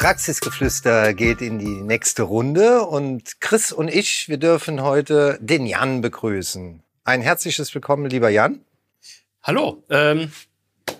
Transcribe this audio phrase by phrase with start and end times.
[0.00, 6.00] Praxisgeflüster geht in die nächste Runde und Chris und ich, wir dürfen heute den Jan
[6.00, 6.82] begrüßen.
[7.04, 8.64] Ein herzliches Willkommen, lieber Jan.
[9.42, 10.32] Hallo, ähm,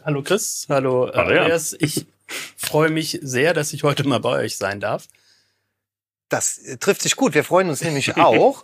[0.05, 1.12] hallo Chris, hallo, äh.
[1.12, 1.74] Andreas.
[1.80, 2.08] Ich
[2.58, 5.06] freue mich sehr, dass ich heute mal bei euch sein darf.
[6.28, 7.32] Das äh, trifft sich gut.
[7.32, 8.62] Wir freuen uns nämlich auch.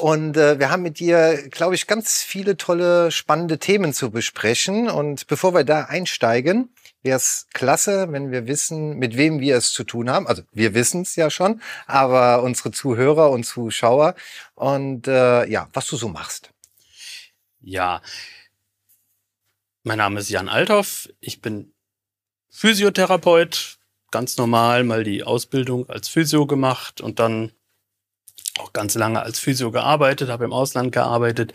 [0.00, 4.90] Und äh, wir haben mit dir, glaube ich, ganz viele tolle, spannende Themen zu besprechen.
[4.90, 6.70] Und bevor wir da einsteigen,
[7.06, 10.26] wäre es klasse, wenn wir wissen, mit wem wir es zu tun haben.
[10.26, 14.14] Also wir wissen es ja schon, aber unsere Zuhörer und Zuschauer.
[14.54, 16.50] Und äh, ja, was du so machst.
[17.60, 18.02] Ja,
[19.82, 21.08] mein Name ist Jan Althoff.
[21.20, 21.72] Ich bin
[22.50, 23.78] Physiotherapeut,
[24.10, 27.52] ganz normal mal die Ausbildung als Physio gemacht und dann
[28.58, 31.52] auch ganz lange als Physio gearbeitet, habe im Ausland gearbeitet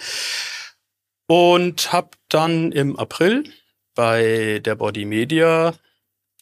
[1.27, 3.51] und habe dann im April
[3.95, 5.73] bei der Body Media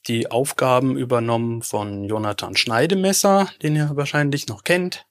[0.07, 5.05] die Aufgaben übernommen von Jonathan Schneidemesser, den ihr wahrscheinlich noch kennt.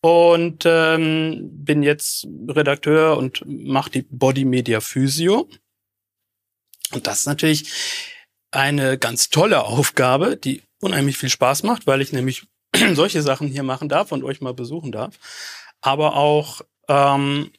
[0.00, 5.48] Und ähm, bin jetzt Redakteur und mache die Body Media Physio.
[6.92, 7.72] Und das ist natürlich
[8.50, 12.46] eine ganz tolle Aufgabe, die unheimlich viel Spaß macht, weil ich nämlich
[12.94, 15.18] solche Sachen hier machen darf und euch mal besuchen darf.
[15.80, 17.52] Aber auch, ähm,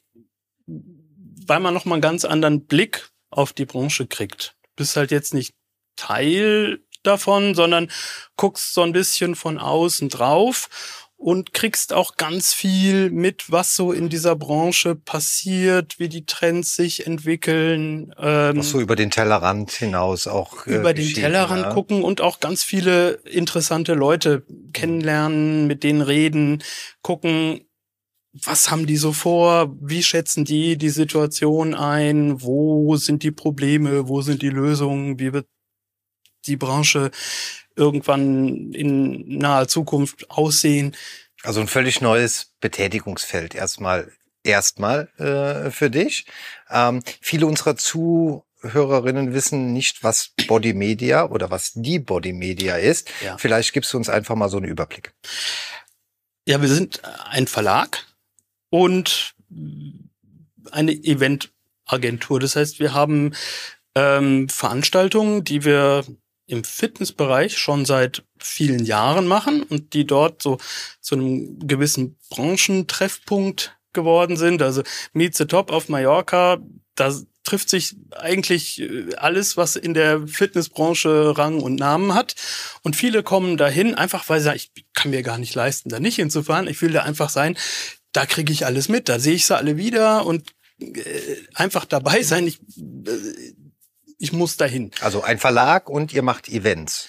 [0.66, 4.56] weil man noch mal einen ganz anderen Blick auf die Branche kriegt.
[4.62, 5.54] Du bist halt jetzt nicht
[5.96, 7.90] Teil davon, sondern
[8.36, 10.68] guckst so ein bisschen von außen drauf
[11.16, 16.76] und kriegst auch ganz viel mit, was so in dieser Branche passiert, wie die Trends
[16.76, 18.14] sich entwickeln.
[18.18, 20.66] Ähm, Was so über den Tellerrand hinaus auch.
[20.66, 21.72] äh, über den Tellerrand ja.
[21.72, 24.42] gucken und auch ganz viele interessante Leute
[24.74, 26.62] kennenlernen, mit denen reden,
[27.00, 27.63] gucken,
[28.42, 34.08] was haben die so vor, wie schätzen die die Situation ein, wo sind die Probleme,
[34.08, 35.46] wo sind die Lösungen, wie wird
[36.46, 37.10] die Branche
[37.76, 40.96] irgendwann in naher Zukunft aussehen.
[41.42, 44.12] Also ein völlig neues Betätigungsfeld erstmal
[44.42, 46.26] erstmal äh, für dich.
[46.70, 53.10] Ähm, viele unserer Zuhörerinnen wissen nicht, was Body Media oder was die Body Media ist.
[53.22, 53.38] Ja.
[53.38, 55.12] Vielleicht gibst du uns einfach mal so einen Überblick.
[56.46, 57.00] Ja, wir sind
[57.30, 58.04] ein Verlag
[58.74, 59.36] und
[60.72, 62.40] eine Eventagentur.
[62.40, 63.32] Das heißt, wir haben
[63.94, 66.04] ähm, Veranstaltungen, die wir
[66.48, 70.58] im Fitnessbereich schon seit vielen Jahren machen und die dort so
[71.00, 74.60] zu einem gewissen Branchentreffpunkt geworden sind.
[74.60, 76.58] Also Meet the Top auf Mallorca,
[76.96, 77.14] da
[77.44, 82.34] trifft sich eigentlich äh, alles, was in der Fitnessbranche Rang und Namen hat.
[82.82, 86.00] Und viele kommen dahin, einfach weil sie sagen, ich kann mir gar nicht leisten, da
[86.00, 86.66] nicht hinzufahren.
[86.66, 87.56] Ich will da einfach sein,
[88.14, 92.22] da kriege ich alles mit, da sehe ich sie alle wieder und äh, einfach dabei
[92.22, 92.46] sein.
[92.46, 93.52] Ich, äh,
[94.18, 94.92] ich muss dahin.
[95.00, 97.08] Also ein Verlag und ihr macht Events.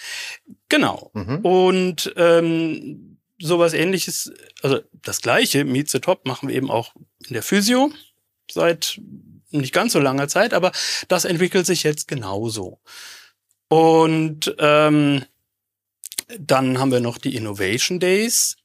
[0.67, 1.11] Genau.
[1.13, 1.37] Mhm.
[1.37, 6.95] Und ähm, sowas ähnliches, also das gleiche, Meet the Top, machen wir eben auch
[7.27, 7.91] in der Physio
[8.51, 8.99] seit
[9.51, 10.71] nicht ganz so langer Zeit, aber
[11.07, 12.79] das entwickelt sich jetzt genauso.
[13.69, 15.23] Und ähm,
[16.39, 18.57] dann haben wir noch die Innovation Days,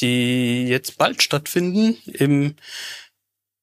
[0.00, 2.56] die jetzt bald stattfinden im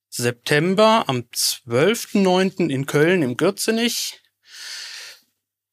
[0.10, 2.70] September am 12.09.
[2.70, 4.22] in Köln im Gürzenich.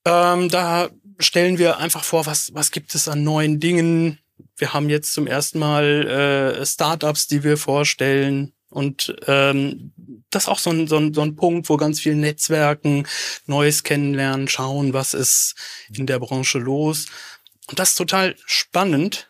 [0.04, 4.18] Ähm, da stellen wir einfach vor, was, was gibt es an neuen Dingen.
[4.56, 8.52] Wir haben jetzt zum ersten Mal äh, Startups, die wir vorstellen.
[8.68, 9.92] Und ähm,
[10.30, 13.06] das ist auch so ein, so, ein, so ein Punkt, wo ganz viel Netzwerken,
[13.46, 15.54] Neues kennenlernen, schauen, was ist
[15.94, 17.06] in der Branche los.
[17.68, 19.28] Und das ist total spannend,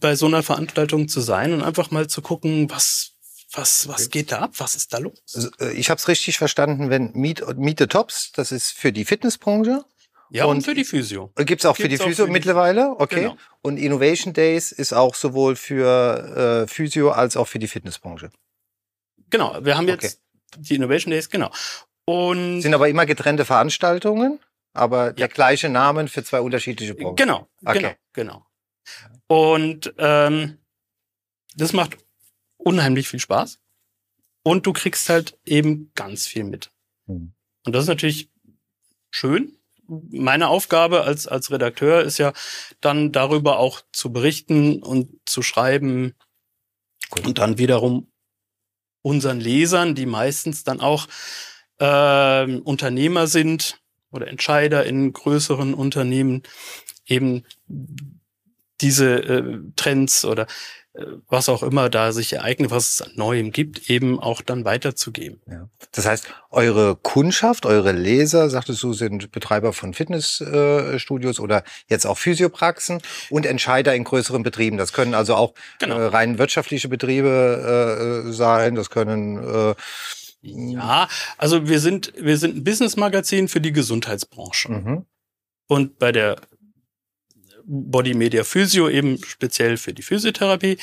[0.00, 3.12] bei so einer Veranstaltung zu sein und einfach mal zu gucken, was,
[3.52, 5.20] was, was geht da ab, was ist da los?
[5.34, 8.92] Also, äh, Ich habe es richtig verstanden, wenn Meet, Meet the Tops, das ist für
[8.92, 9.84] die Fitnessbranche.
[10.30, 11.30] Ja, und, Und- für die Physio.
[11.36, 12.94] Gibt's auch für die Gibt's Physio für mittlerweile?
[12.98, 13.20] Okay.
[13.22, 13.36] Genau.
[13.60, 18.30] Und Innovation Days ist auch sowohl für äh, Physio als auch für die Fitnessbranche.
[19.28, 20.20] Genau, wir haben jetzt
[20.56, 21.50] die Innovation Days, genau.
[22.06, 24.40] Und Sind aber immer getrennte Veranstaltungen,
[24.72, 27.16] aber der gleiche Namen für zwei unterschiedliche Branchen.
[27.16, 27.78] Genau, Okay.
[27.78, 28.46] genau, genau.
[29.32, 30.58] Und ähm,
[31.54, 31.96] das macht
[32.58, 33.60] unheimlich viel Spaß.
[34.42, 36.70] Und du kriegst halt eben ganz viel mit.
[37.06, 37.32] Hm.
[37.64, 38.30] Und das ist natürlich
[39.10, 39.56] schön.
[39.88, 42.34] meine Aufgabe als, als Redakteur ist ja
[42.82, 46.12] dann darüber auch zu berichten und zu schreiben
[47.08, 47.26] Gut.
[47.26, 48.12] und dann wiederum
[49.00, 51.08] unseren Lesern, die meistens dann auch
[51.78, 53.80] äh, Unternehmer sind
[54.10, 56.42] oder Entscheider in größeren Unternehmen,
[57.06, 57.46] eben
[58.82, 60.46] diese äh, Trends oder
[60.94, 64.66] äh, was auch immer da sich ereignet, was es an Neuem gibt, eben auch dann
[64.66, 65.40] weiterzugeben.
[65.50, 65.68] Ja.
[65.92, 72.06] Das heißt, eure Kundschaft, eure Leser, sagtest du, sind Betreiber von Fitnessstudios äh, oder jetzt
[72.06, 73.00] auch Physiopraxen
[73.30, 74.76] und Entscheider in größeren Betrieben.
[74.76, 75.98] Das können also auch genau.
[75.98, 79.74] äh, rein wirtschaftliche Betriebe äh, sein, das können äh,
[80.44, 81.08] ja,
[81.38, 84.72] also wir sind wir sind ein Business-Magazin für die Gesundheitsbranche.
[84.72, 85.06] Mhm.
[85.68, 86.36] Und bei der
[87.64, 90.78] Body Media Physio eben speziell für die Physiotherapie.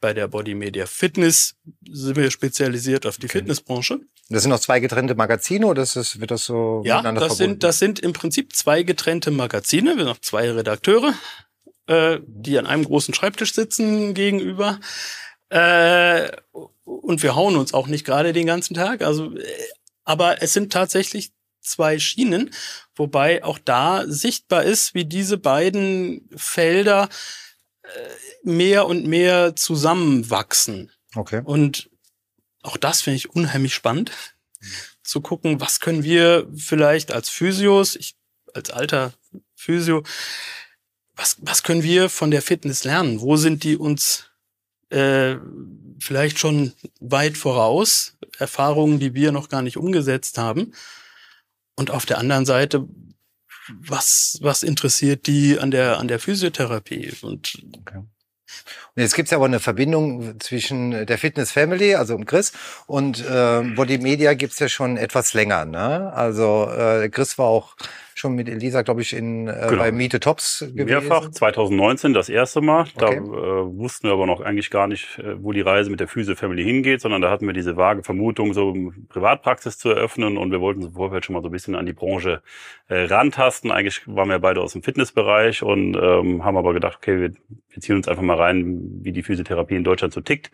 [0.00, 1.54] Bei der Body Media Fitness
[1.88, 3.38] sind wir spezialisiert auf die okay.
[3.38, 4.00] Fitnessbranche.
[4.28, 7.36] Das sind noch zwei getrennte Magazine oder ist das, wird das so ja, miteinander das
[7.36, 7.52] verbunden?
[7.52, 9.94] Sind, das sind im Prinzip zwei getrennte Magazine.
[9.96, 11.14] Wir haben noch zwei Redakteure,
[11.86, 14.80] äh, die an einem großen Schreibtisch sitzen gegenüber.
[15.50, 16.30] Äh,
[16.84, 19.02] und wir hauen uns auch nicht gerade den ganzen Tag.
[19.02, 19.44] Also, äh,
[20.04, 21.30] aber es sind tatsächlich
[21.62, 22.50] zwei Schienen,
[22.94, 27.08] wobei auch da sichtbar ist, wie diese beiden Felder
[27.82, 27.88] äh,
[28.42, 30.90] mehr und mehr zusammenwachsen.
[31.14, 31.42] Okay.
[31.44, 31.90] Und
[32.62, 34.10] auch das finde ich unheimlich spannend,
[35.02, 38.14] zu gucken, was können wir vielleicht als Physios, ich
[38.54, 39.12] als alter
[39.54, 40.02] Physio,
[41.14, 43.20] was, was können wir von der Fitness lernen?
[43.20, 44.30] Wo sind die uns
[44.90, 45.36] äh,
[46.00, 48.16] vielleicht schon weit voraus?
[48.38, 50.72] Erfahrungen, die wir noch gar nicht umgesetzt haben.
[51.76, 52.86] Und auf der anderen Seite,
[53.68, 57.12] was, was interessiert die an der, an der Physiotherapie?
[57.22, 58.02] Und okay.
[58.94, 62.52] Und jetzt gibt es ja aber eine Verbindung zwischen der Fitness Family, also um Chris,
[62.86, 65.64] und äh, Body Media gibt's ja schon etwas länger.
[65.64, 66.12] Ne?
[66.12, 67.76] Also äh, Chris war auch
[68.14, 69.82] schon mit Elisa, glaube ich, in, äh, genau.
[69.82, 70.86] bei Miete Tops gewesen.
[70.86, 72.86] Mehrfach, 2019 das erste Mal.
[72.96, 73.16] Da okay.
[73.16, 76.34] äh, wussten wir aber noch eigentlich gar nicht, äh, wo die Reise mit der Physio
[76.34, 80.60] Family hingeht, sondern da hatten wir diese vage Vermutung, so Privatpraxis zu eröffnen und wir
[80.60, 82.42] wollten im Vorfeld schon mal so ein bisschen an die Branche
[82.88, 83.70] äh, rantasten.
[83.70, 87.32] Eigentlich waren wir beide aus dem Fitnessbereich und ähm, haben aber gedacht, okay, wir,
[87.72, 90.50] wir ziehen uns einfach mal rein, wie die Physiotherapie in Deutschland so tickt.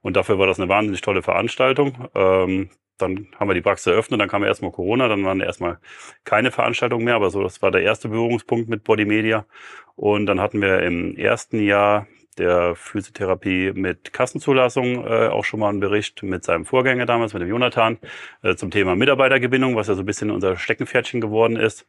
[0.00, 2.08] Und dafür war das eine wahnsinnig tolle Veranstaltung.
[2.14, 5.78] Ähm, dann haben wir die Praxis eröffnet, dann kam erstmal Corona, dann waren erstmal
[6.24, 9.46] keine Veranstaltungen mehr, aber so, das war der erste Berührungspunkt mit Body Media.
[9.94, 12.06] Und dann hatten wir im ersten Jahr
[12.38, 17.42] der Physiotherapie mit Kassenzulassung äh, auch schon mal einen Bericht mit seinem Vorgänger damals, mit
[17.42, 17.98] dem Jonathan,
[18.42, 21.88] äh, zum Thema Mitarbeitergewinnung, was ja so ein bisschen unser Steckenpferdchen geworden ist.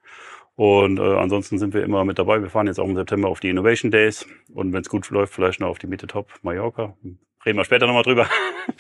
[0.60, 2.42] Und äh, ansonsten sind wir immer mit dabei.
[2.42, 5.34] Wir fahren jetzt auch im September auf die Innovation Days und wenn es gut läuft,
[5.34, 6.98] vielleicht noch auf die Miete Top Mallorca.
[7.46, 8.30] Reden wir später nochmal drüber.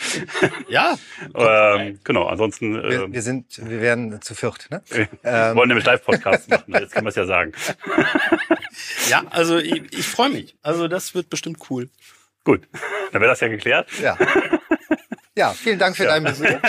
[0.67, 0.97] ja.
[1.33, 2.75] ähm, genau, ansonsten.
[2.75, 4.81] Äh, wir, wir, sind, wir werden zu viert, ne?
[4.89, 5.55] Wir ähm.
[5.55, 7.53] wollen nämlich Live-Podcast machen, jetzt kann man es ja sagen.
[9.07, 10.57] ja, also ich, ich freue mich.
[10.61, 11.87] Also das wird bestimmt cool.
[12.43, 12.67] Gut,
[13.13, 13.87] dann wäre das ja geklärt.
[14.01, 14.17] Ja.
[15.33, 16.09] Ja, vielen Dank für ja.
[16.09, 16.59] deinen Besuch.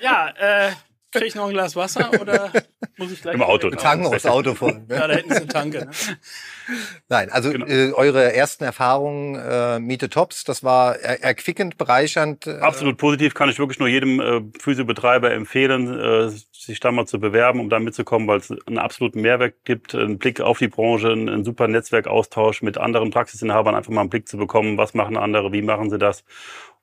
[0.00, 0.28] ja,
[0.68, 0.70] äh,
[1.14, 2.50] Kriege ich noch ein Glas Wasser oder
[2.96, 3.36] muss ich gleich?
[3.36, 3.70] Im Auto.
[3.70, 4.82] Wir tanken aufs Auto voll.
[4.88, 4.96] Ne?
[4.96, 5.78] Ja, da hätten sie eine Tanke.
[5.78, 5.90] Ne?
[7.08, 7.66] Nein, also genau.
[7.66, 12.48] äh, eure ersten Erfahrungen äh, Miete Tops, das war er erquickend, bereichernd.
[12.48, 17.06] Äh Absolut positiv, kann ich wirklich nur jedem äh, Physiobetreiber empfehlen, äh, sich da mal
[17.06, 20.68] zu bewerben, um da mitzukommen, weil es einen absoluten Mehrwert gibt, einen Blick auf die
[20.68, 24.94] Branche, einen, einen super Netzwerkaustausch mit anderen Praxisinhabern, einfach mal einen Blick zu bekommen, was
[24.94, 26.24] machen andere, wie machen sie das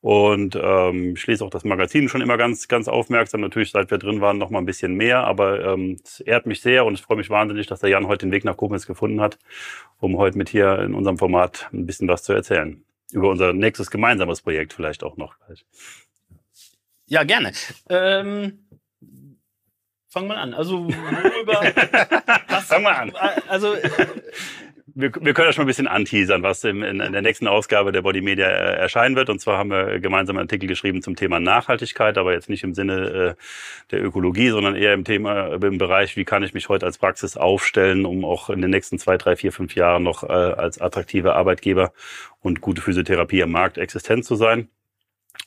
[0.02, 3.42] und ähm, ich lese auch das Magazin schon immer ganz, ganz aufmerksam.
[3.42, 5.24] Natürlich, seit wir drin waren, noch mal ein bisschen mehr.
[5.26, 8.26] Aber ähm, es ehrt mich sehr und ich freue mich wahnsinnig, dass der Jan heute
[8.26, 9.38] den Weg nach Koblenz gefunden hat,
[10.00, 12.84] um heute mit hier in unserem Format ein bisschen was zu erzählen.
[13.12, 15.36] Über unser nächstes gemeinsames Projekt vielleicht auch noch.
[17.06, 17.52] Ja, gerne.
[17.90, 18.66] Ähm,
[20.08, 20.56] fang mal an.
[20.56, 21.62] Also worüber?
[22.62, 23.14] fang mal an.
[23.48, 23.76] Also
[24.96, 27.92] wir, wir können ja schon ein bisschen anteasern, was in, in, in der nächsten Ausgabe
[27.92, 29.30] der Body Media äh, erscheinen wird.
[29.30, 32.74] Und zwar haben wir gemeinsam einen Artikel geschrieben zum Thema Nachhaltigkeit, aber jetzt nicht im
[32.74, 33.42] Sinne äh,
[33.92, 37.38] der Ökologie, sondern eher im Thema, im Bereich, wie kann ich mich heute als Praxis
[37.38, 41.36] aufstellen, um auch in den nächsten zwei, drei, vier, fünf Jahren noch äh, als attraktiver
[41.36, 41.94] Arbeitgeber
[42.42, 44.70] und gute Physiotherapie am Markt existent zu sein.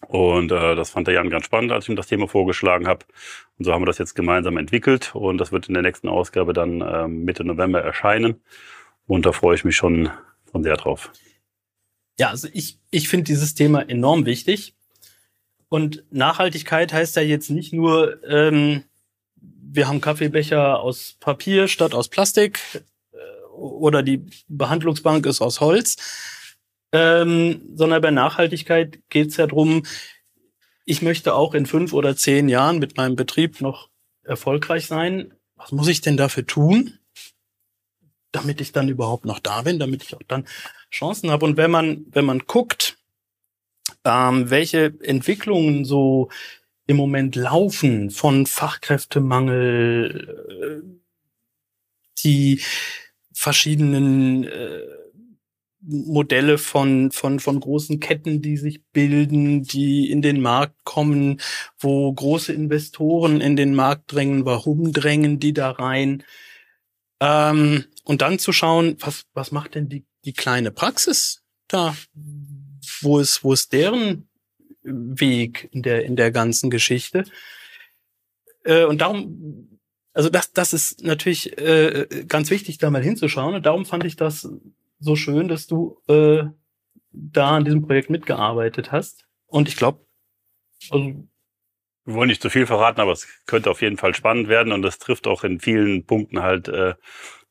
[0.08, 3.04] Und äh, das fand der Jan ganz spannend, als ich ihm das Thema vorgeschlagen habe.
[3.58, 6.52] Und so haben wir das jetzt gemeinsam entwickelt und das wird in der nächsten Ausgabe
[6.52, 8.42] dann äh, Mitte November erscheinen.
[9.06, 10.10] Und da freue ich mich schon,
[10.50, 11.12] schon sehr drauf.
[12.18, 14.74] Ja, also ich, ich finde dieses Thema enorm wichtig.
[15.68, 18.84] Und Nachhaltigkeit heißt ja jetzt nicht nur, ähm,
[19.74, 22.60] wir haben Kaffeebecher aus Papier statt aus Plastik
[23.12, 23.16] äh,
[23.52, 25.96] oder die Behandlungsbank ist aus Holz,
[26.92, 29.84] ähm, sondern bei Nachhaltigkeit geht es ja drum.
[30.84, 33.88] ich möchte auch in fünf oder zehn Jahren mit meinem Betrieb noch
[34.22, 36.98] erfolgreich sein, was muss ich denn dafür tun,
[38.34, 40.46] damit ich dann überhaupt noch da bin, damit ich auch dann
[40.90, 41.46] Chancen habe.
[41.46, 42.98] Und wenn man, wenn man guckt,
[44.04, 46.30] ähm, welche Entwicklungen so
[46.86, 50.82] im Moment laufen von Fachkräftemangel, äh,
[52.22, 52.60] die
[53.32, 54.80] verschiedenen äh,
[55.86, 61.40] Modelle von, von, von großen Ketten, die sich bilden, die in den Markt kommen,
[61.78, 66.22] wo große Investoren in den Markt drängen, warum drängen die da rein?
[67.20, 71.96] Ähm, und dann zu schauen, was, was macht denn die, die kleine Praxis da?
[73.00, 74.28] Wo ist, wo ist deren
[74.82, 77.24] Weg in der, in der ganzen Geschichte?
[78.64, 79.80] Äh, und darum,
[80.12, 83.54] also das, das ist natürlich äh, ganz wichtig, da mal hinzuschauen.
[83.54, 84.48] Und darum fand ich das
[85.00, 86.44] so schön, dass du äh,
[87.10, 89.26] da an diesem Projekt mitgearbeitet hast.
[89.46, 90.06] Und ich glaube,
[90.90, 91.26] also
[92.06, 94.82] wir wollen nicht zu viel verraten, aber es könnte auf jeden Fall spannend werden und
[94.82, 96.94] das trifft auch in vielen Punkten halt äh,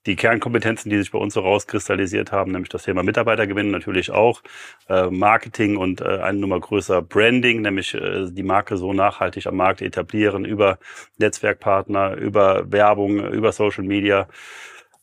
[0.05, 4.41] die Kernkompetenzen, die sich bei uns so rauskristallisiert haben, nämlich das Thema Mitarbeitergewinn natürlich auch,
[4.89, 9.55] äh, Marketing und äh, eine Nummer größer Branding, nämlich äh, die Marke so nachhaltig am
[9.55, 10.77] Markt etablieren über
[11.17, 14.27] Netzwerkpartner, über Werbung, über Social Media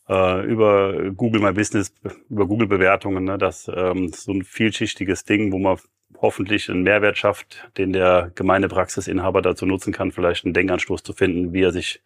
[0.09, 1.93] äh, über Google My Business,
[2.29, 3.23] über Google-Bewertungen.
[3.23, 3.37] Ne?
[3.37, 5.77] Das ähm, so ein vielschichtiges Ding, wo man
[6.21, 11.53] hoffentlich einen Mehrwert schafft, den der Gemeindepraxisinhaber dazu nutzen kann, vielleicht einen Denkanstoß zu finden,
[11.53, 12.01] wie er sich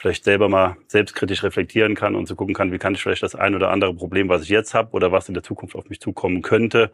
[0.00, 3.34] vielleicht selber mal selbstkritisch reflektieren kann und zu gucken kann, wie kann ich vielleicht das
[3.34, 6.00] ein oder andere Problem, was ich jetzt habe oder was in der Zukunft auf mich
[6.00, 6.90] zukommen könnte,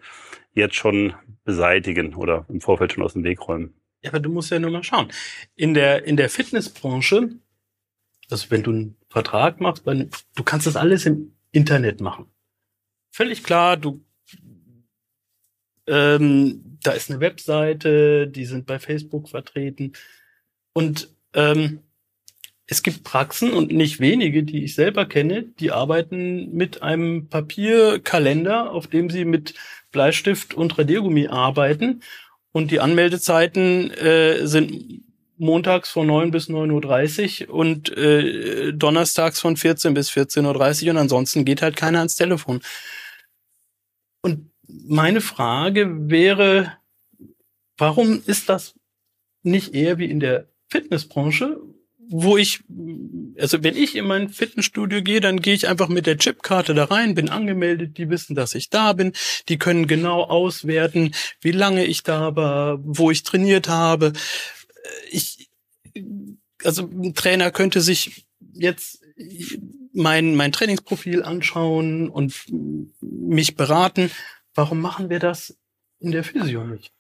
[0.55, 3.75] jetzt schon beseitigen oder im Vorfeld schon aus dem Weg räumen.
[4.03, 5.09] Ja, aber du musst ja nur mal schauen.
[5.55, 7.31] In der, in der Fitnessbranche,
[8.29, 12.27] also wenn du einen Vertrag machst, du kannst das alles im Internet machen.
[13.13, 14.05] Völlig klar, du
[15.87, 19.93] ähm, da ist eine Webseite, die sind bei Facebook vertreten.
[20.73, 21.86] Und ähm,
[22.67, 28.73] es gibt Praxen und nicht wenige, die ich selber kenne, die arbeiten mit einem Papierkalender,
[28.73, 29.55] auf dem sie mit
[29.93, 32.03] Bleistift und Radiergummi arbeiten.
[32.51, 35.05] Und die Anmeldezeiten äh, sind
[35.37, 40.97] montags von 9 bis 9.30 Uhr und äh, donnerstags von 14 bis 14.30 Uhr und
[40.97, 42.63] ansonsten geht halt keiner ans Telefon.
[44.23, 46.73] Und meine Frage wäre,
[47.77, 48.75] warum ist das
[49.43, 51.61] nicht eher wie in der Fitnessbranche,
[52.09, 52.63] wo ich,
[53.39, 56.85] also wenn ich in mein Fitnessstudio gehe, dann gehe ich einfach mit der Chipkarte da
[56.85, 59.13] rein, bin angemeldet, die wissen, dass ich da bin,
[59.49, 64.13] die können genau auswerten, wie lange ich da war, wo ich trainiert habe.
[65.11, 65.51] Ich,
[66.65, 69.01] also ein Trainer könnte sich jetzt
[69.93, 72.35] mein, mein Trainingsprofil anschauen und
[73.01, 74.11] mich beraten.
[74.55, 75.57] Warum machen wir das
[75.99, 76.93] in der Physio nicht?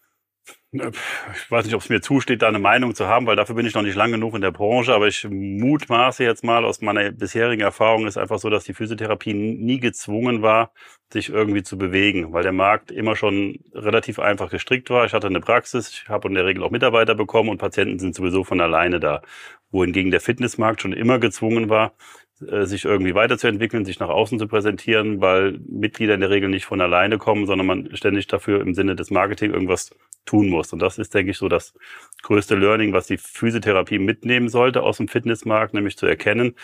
[0.80, 3.66] Ich weiß nicht, ob es mir zusteht, da eine Meinung zu haben, weil dafür bin
[3.66, 4.94] ich noch nicht lang genug in der Branche.
[4.94, 9.34] Aber ich mutmaße jetzt mal aus meiner bisherigen Erfahrung ist einfach so, dass die Physiotherapie
[9.34, 10.72] nie gezwungen war,
[11.12, 15.04] sich irgendwie zu bewegen, weil der Markt immer schon relativ einfach gestrickt war.
[15.04, 18.14] Ich hatte eine Praxis, ich habe in der Regel auch Mitarbeiter bekommen und Patienten sind
[18.14, 19.22] sowieso von alleine da.
[19.70, 21.92] Wohingegen der Fitnessmarkt schon immer gezwungen war,
[22.40, 26.66] äh, sich irgendwie weiterzuentwickeln, sich nach außen zu präsentieren, weil Mitglieder in der Regel nicht
[26.66, 29.90] von alleine kommen, sondern man ständig dafür im Sinne des Marketing irgendwas
[30.26, 30.72] tun muss.
[30.72, 31.74] Und das ist, denke ich, so das
[32.22, 36.54] größte Learning, was die Physiotherapie mitnehmen sollte aus dem Fitnessmarkt, nämlich zu erkennen,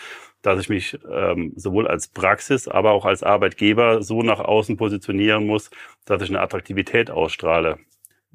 [0.41, 5.47] dass ich mich ähm, sowohl als Praxis, aber auch als Arbeitgeber so nach außen positionieren
[5.47, 5.71] muss,
[6.05, 7.79] dass ich eine Attraktivität ausstrahle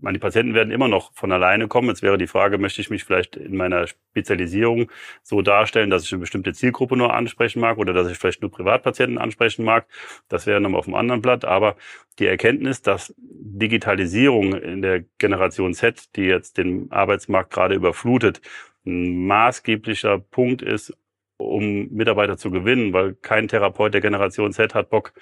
[0.00, 1.88] meine Patienten werden immer noch von alleine kommen.
[1.88, 4.90] Jetzt wäre die Frage, möchte ich mich vielleicht in meiner Spezialisierung
[5.22, 8.50] so darstellen, dass ich eine bestimmte Zielgruppe nur ansprechen mag oder dass ich vielleicht nur
[8.50, 9.86] Privatpatienten ansprechen mag.
[10.28, 11.44] Das wäre nochmal auf dem anderen Blatt.
[11.44, 11.76] Aber
[12.18, 18.40] die Erkenntnis, dass Digitalisierung in der Generation Z, die jetzt den Arbeitsmarkt gerade überflutet,
[18.86, 20.96] ein maßgeblicher Punkt ist,
[21.36, 25.12] um Mitarbeiter zu gewinnen, weil kein Therapeut der Generation Z hat Bock,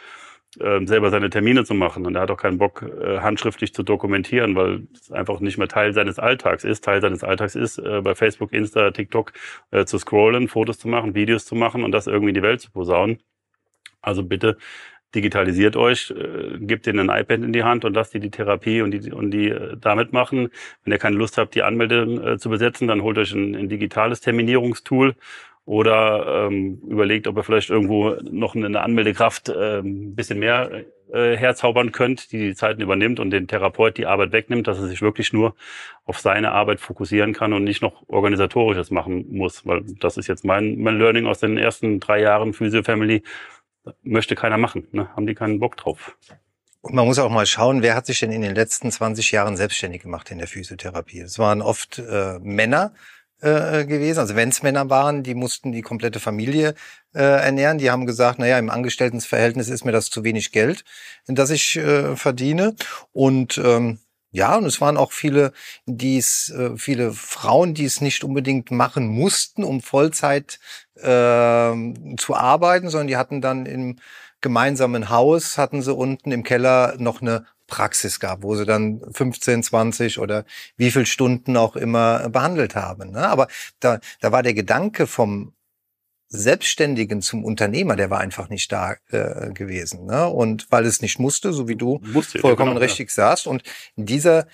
[0.60, 2.06] ähm, selber seine Termine zu machen.
[2.06, 5.68] Und er hat auch keinen Bock, äh, handschriftlich zu dokumentieren, weil es einfach nicht mehr
[5.68, 6.84] Teil seines Alltags ist.
[6.84, 9.32] Teil seines Alltags ist, äh, bei Facebook, Insta, TikTok
[9.70, 12.60] äh, zu scrollen, Fotos zu machen, Videos zu machen und das irgendwie in die Welt
[12.60, 13.18] zu posaunen.
[14.02, 14.56] Also bitte
[15.14, 16.12] digitalisiert euch,
[16.58, 19.30] gebt denen ein iPad in die Hand und lasst die die Therapie und die, und
[19.30, 20.50] die damit machen.
[20.84, 24.20] Wenn ihr keine Lust habt, die Anmeldung zu besetzen, dann holt euch ein, ein digitales
[24.20, 25.14] Terminierungstool
[25.66, 31.36] oder ähm, überlegt, ob ihr vielleicht irgendwo noch eine Anmeldekraft äh, ein bisschen mehr äh,
[31.36, 35.02] herzaubern könnt, die die Zeiten übernimmt und den Therapeut die Arbeit wegnimmt, dass er sich
[35.02, 35.56] wirklich nur
[36.04, 40.44] auf seine Arbeit fokussieren kann und nicht noch organisatorisches machen muss, weil das ist jetzt
[40.44, 43.22] mein, mein Learning aus den ersten drei Jahren Physio Family.
[44.02, 45.08] Möchte keiner machen, ne?
[45.14, 46.16] haben die keinen Bock drauf.
[46.80, 49.56] Und man muss auch mal schauen, wer hat sich denn in den letzten 20 Jahren
[49.56, 51.20] selbstständig gemacht in der Physiotherapie?
[51.20, 52.94] Es waren oft äh, Männer,
[53.40, 54.20] äh, gewesen.
[54.20, 56.74] Also wenn es Männer waren, die mussten die komplette Familie
[57.14, 57.78] äh, ernähren.
[57.78, 60.84] Die haben gesagt, naja, im Angestelltenverhältnis ist mir das zu wenig Geld,
[61.26, 62.74] das ich äh, verdiene.
[63.12, 63.98] Und ähm,
[64.32, 65.52] ja, und es waren auch viele,
[65.86, 70.58] die es, äh, viele Frauen, die es nicht unbedingt machen mussten, um Vollzeit
[70.96, 71.72] äh,
[72.16, 73.98] zu arbeiten, sondern die hatten dann im
[74.42, 79.62] gemeinsamen Haus, hatten sie unten im Keller noch eine Praxis gab, wo sie dann 15,
[79.62, 80.44] 20 oder
[80.76, 83.10] wie viel Stunden auch immer behandelt haben.
[83.12, 83.28] Ne?
[83.28, 83.48] Aber
[83.80, 85.52] da, da war der Gedanke vom
[86.28, 90.06] Selbstständigen zum Unternehmer, der war einfach nicht da äh, gewesen.
[90.06, 90.26] Ne?
[90.26, 93.14] Und weil es nicht musste, so wie du musste, vollkommen genau, richtig ja.
[93.14, 93.46] sagst.
[93.46, 93.62] Und
[93.94, 94.48] dieser,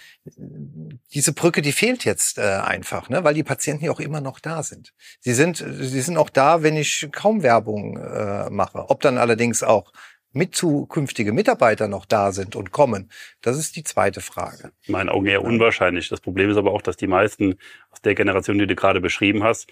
[1.14, 3.24] diese Brücke, die fehlt jetzt äh, einfach, ne?
[3.24, 4.92] weil die Patienten ja auch immer noch da sind.
[5.20, 8.90] Sie sind, sie sind auch da, wenn ich kaum Werbung äh, mache.
[8.90, 9.92] Ob dann allerdings auch
[10.32, 13.10] mit zukünftige Mitarbeiter noch da sind und kommen,
[13.40, 14.72] das ist die zweite Frage.
[14.84, 16.08] In meinen Augen eher unwahrscheinlich.
[16.08, 17.56] Das Problem ist aber auch, dass die meisten
[17.90, 19.70] aus der Generation, die du gerade beschrieben hast,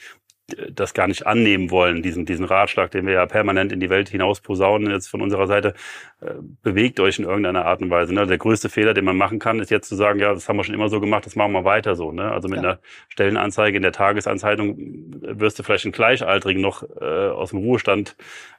[0.71, 4.09] das gar nicht annehmen wollen, diesen, diesen Ratschlag, den wir ja permanent in die Welt
[4.09, 5.75] hinaus posaunen, jetzt von unserer Seite,
[6.21, 8.15] äh, bewegt euch in irgendeiner Art und Weise.
[8.15, 8.27] Ne?
[8.27, 10.65] Der größte Fehler, den man machen kann, ist jetzt zu sagen, ja, das haben wir
[10.65, 12.13] schon immer so gemacht, das machen wir weiter so.
[12.13, 12.31] Ne?
[12.31, 12.71] Also mit ja.
[12.71, 12.79] einer
[13.09, 14.77] Stellenanzeige in der Tagesanzeitung
[15.21, 18.17] wirst du vielleicht einen Gleichaltrigen noch äh, aus dem Ruhestand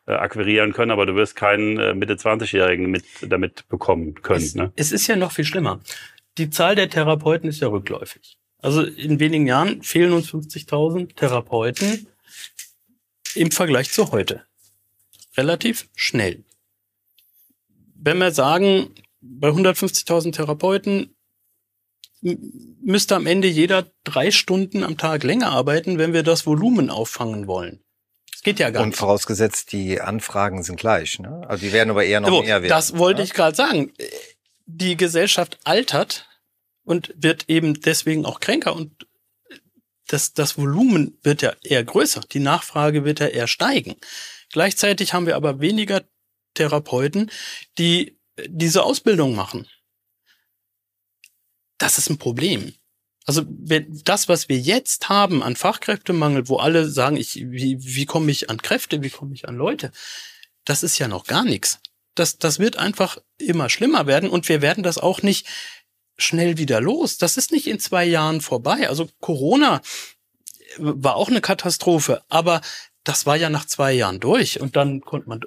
[0.08, 4.44] äh, akquirieren können, aber du wirst keinen äh, Mitte 20-Jährigen mit, damit bekommen können.
[4.44, 4.72] Es, ne?
[4.76, 5.80] es ist ja noch viel schlimmer.
[6.38, 8.38] Die Zahl der Therapeuten ist ja rückläufig.
[8.62, 12.08] Also in wenigen Jahren fehlen uns 50.000 Therapeuten
[13.36, 14.46] im Vergleich zu heute.
[15.36, 16.44] Relativ schnell.
[17.96, 21.16] Wenn wir sagen, bei 150.000 Therapeuten
[22.22, 27.48] müsste am Ende jeder drei Stunden am Tag länger arbeiten, wenn wir das Volumen auffangen
[27.48, 27.84] wollen.
[28.32, 28.98] Das geht ja gar Und nicht.
[28.98, 31.20] Und vorausgesetzt, die Anfragen sind gleich.
[31.20, 31.44] Ne?
[31.48, 32.70] Also die werden aber eher noch so, mehr werden.
[32.70, 33.26] Das wollte ne?
[33.26, 33.92] ich gerade sagen.
[34.68, 36.28] Die Gesellschaft altert
[36.84, 39.08] und wird eben deswegen auch kränker und
[40.08, 43.96] das, das Volumen wird ja eher größer, die Nachfrage wird ja eher steigen.
[44.52, 46.04] Gleichzeitig haben wir aber weniger
[46.54, 47.32] Therapeuten,
[47.78, 49.68] die diese Ausbildung machen.
[51.78, 52.74] Das ist ein Problem.
[53.26, 58.32] Also das, was wir jetzt haben an Fachkräftemangel, wo alle sagen, ich, wie, wie komme
[58.32, 59.92] ich an Kräfte, wie komme ich an Leute,
[60.66, 61.80] das ist ja noch gar nichts.
[62.16, 65.48] Das, das wird einfach immer schlimmer werden und wir werden das auch nicht
[66.18, 67.18] schnell wieder los.
[67.18, 68.88] Das ist nicht in zwei Jahren vorbei.
[68.90, 69.82] Also Corona
[70.78, 72.62] war auch eine Katastrophe, aber
[73.04, 75.40] das war ja nach zwei Jahren durch und dann konnte man,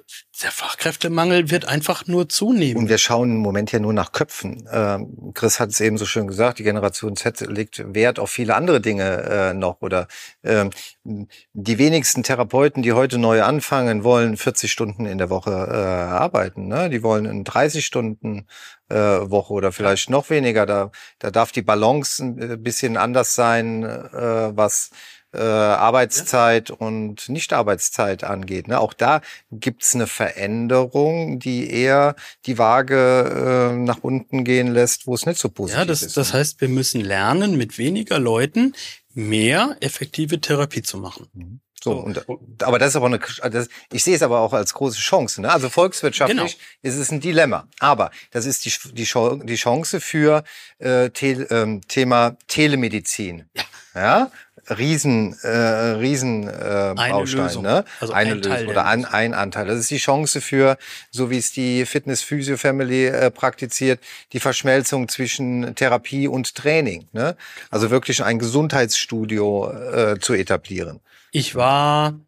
[0.43, 2.83] der Fachkräftemangel wird einfach nur zunehmen.
[2.83, 4.67] Und wir schauen im Moment ja nur nach Köpfen.
[4.71, 8.55] Ähm, Chris hat es eben so schön gesagt, die Generation Z legt Wert auf viele
[8.55, 10.07] andere Dinge äh, noch oder
[10.43, 10.71] ähm,
[11.03, 16.67] die wenigsten Therapeuten, die heute neu anfangen, wollen 40 Stunden in der Woche äh, arbeiten.
[16.67, 16.89] Ne?
[16.89, 18.47] Die wollen in 30 Stunden
[18.89, 20.65] äh, Woche oder vielleicht noch weniger.
[20.65, 24.89] Da, da darf die Balance ein bisschen anders sein, äh, was
[25.35, 26.75] äh, Arbeitszeit ja.
[26.75, 28.67] und Nichtarbeitszeit angeht.
[28.67, 28.79] Ne?
[28.79, 29.21] Auch da
[29.51, 35.39] gibt's eine Veränderung, die eher die Waage äh, nach unten gehen lässt, wo es nicht
[35.39, 36.17] so positiv ja, das, ist.
[36.17, 36.39] Das ne?
[36.39, 38.73] heißt, wir müssen lernen, mit weniger Leuten
[39.13, 41.27] mehr effektive Therapie zu machen.
[41.33, 41.59] Mhm.
[41.85, 42.25] So, und,
[42.63, 45.39] aber das ist aber eine, das, ich sehe es aber auch als große Chance.
[45.39, 45.51] Ne?
[45.51, 46.65] Also volkswirtschaftlich genau.
[46.81, 47.67] ist es ein Dilemma.
[47.77, 49.07] Aber das ist die, die,
[49.43, 50.43] die Chance für
[50.79, 53.47] äh, Te, ähm, Thema Telemedizin.
[53.53, 53.63] Ja.
[53.93, 54.31] ja?
[54.69, 57.85] Riesen, äh, Riesen äh, Baustein, ne?
[57.99, 59.67] Also eine ein Lösung oder ein, ein Anteil.
[59.67, 60.77] Das ist die Chance für,
[61.11, 63.99] so wie es die Fitness Physio Family äh, praktiziert,
[64.33, 67.07] die Verschmelzung zwischen Therapie und Training.
[67.11, 67.35] Ne?
[67.69, 70.99] Also wirklich ein Gesundheitsstudio äh, zu etablieren.
[71.31, 72.19] Ich war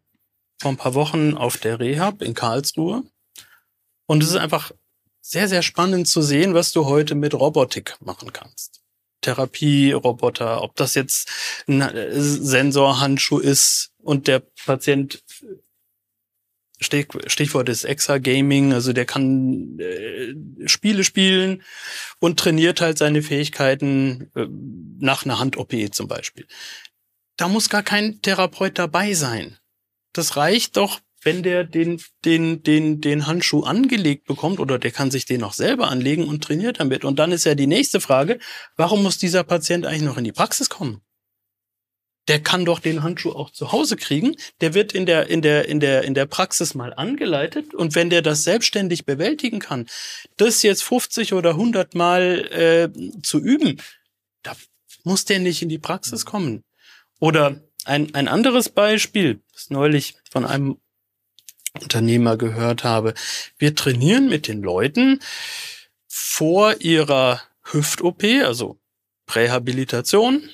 [0.60, 3.02] vor ein paar Wochen auf der Rehab in Karlsruhe
[4.06, 4.72] und es ist einfach
[5.20, 8.77] sehr, sehr spannend zu sehen, was du heute mit Robotik machen kannst.
[9.20, 11.30] Therapieroboter, ob das jetzt
[11.66, 15.22] ein äh, Sensorhandschuh ist und der Patient
[16.80, 20.34] Stichwort ist Exa-Gaming, also der kann äh,
[20.68, 21.64] Spiele spielen
[22.20, 24.46] und trainiert halt seine Fähigkeiten äh,
[25.00, 26.46] nach einer Hand-OP zum Beispiel.
[27.36, 29.58] Da muss gar kein Therapeut dabei sein.
[30.12, 35.10] Das reicht doch, wenn der den, den, den, den Handschuh angelegt bekommt oder der kann
[35.10, 37.04] sich den auch selber anlegen und trainiert damit.
[37.04, 38.38] Und dann ist ja die nächste Frage,
[38.76, 41.00] warum muss dieser Patient eigentlich noch in die Praxis kommen?
[42.28, 44.36] Der kann doch den Handschuh auch zu Hause kriegen.
[44.60, 47.74] Der wird in der, in der, in der, in der Praxis mal angeleitet.
[47.74, 49.86] Und wenn der das selbstständig bewältigen kann,
[50.36, 53.80] das jetzt 50 oder 100 Mal äh, zu üben,
[54.42, 54.54] da
[55.04, 56.64] muss der nicht in die Praxis kommen.
[57.18, 60.78] Oder ein, ein anderes Beispiel, das neulich von einem
[61.74, 63.14] Unternehmer gehört habe.
[63.58, 65.20] Wir trainieren mit den Leuten
[66.06, 68.78] vor ihrer Hüft-OP, also
[69.26, 70.48] Prähabilitation,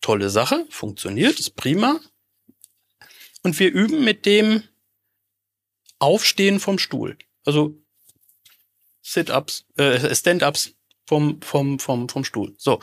[0.00, 2.00] tolle Sache, funktioniert, ist prima.
[3.42, 4.64] Und wir üben mit dem
[5.98, 7.16] Aufstehen vom Stuhl.
[7.44, 7.80] Also
[9.02, 10.74] Sit-ups, äh, Stand-ups
[11.06, 12.54] vom, vom, vom, vom Stuhl.
[12.58, 12.80] So.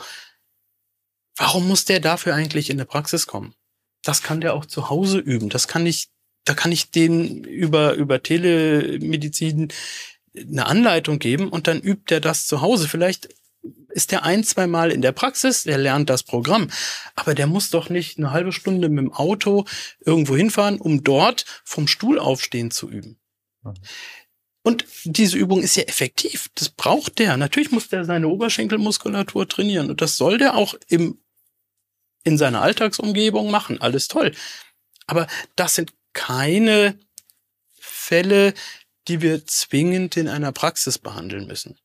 [1.36, 3.54] Warum muss der dafür eigentlich in der Praxis kommen?
[4.02, 5.50] Das kann der auch zu Hause üben.
[5.50, 6.08] Das kann ich,
[6.44, 9.68] da kann ich den über, über Telemedizin
[10.36, 12.88] eine Anleitung geben und dann übt er das zu Hause.
[12.88, 13.28] Vielleicht
[13.88, 16.70] ist der ein, zwei Mal in der Praxis, der lernt das Programm.
[17.14, 19.64] Aber der muss doch nicht eine halbe Stunde mit dem Auto
[20.04, 23.18] irgendwo hinfahren, um dort vom Stuhl aufstehen zu üben.
[24.62, 26.50] Und diese Übung ist ja effektiv.
[26.54, 27.36] Das braucht der.
[27.36, 29.90] Natürlich muss der seine Oberschenkelmuskulatur trainieren.
[29.90, 31.18] Und das soll der auch im,
[32.24, 33.80] in seiner Alltagsumgebung machen.
[33.80, 34.34] Alles toll.
[35.06, 36.98] Aber das sind keine
[37.78, 38.54] Fälle,
[39.08, 41.76] die wir zwingend in einer Praxis behandeln müssen.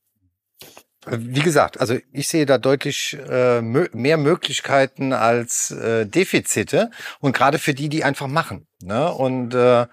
[1.05, 7.57] Wie gesagt, also ich sehe da deutlich äh, mehr Möglichkeiten als äh, Defizite und gerade
[7.57, 8.67] für die, die einfach machen.
[8.81, 9.11] Ne?
[9.11, 9.87] Und äh,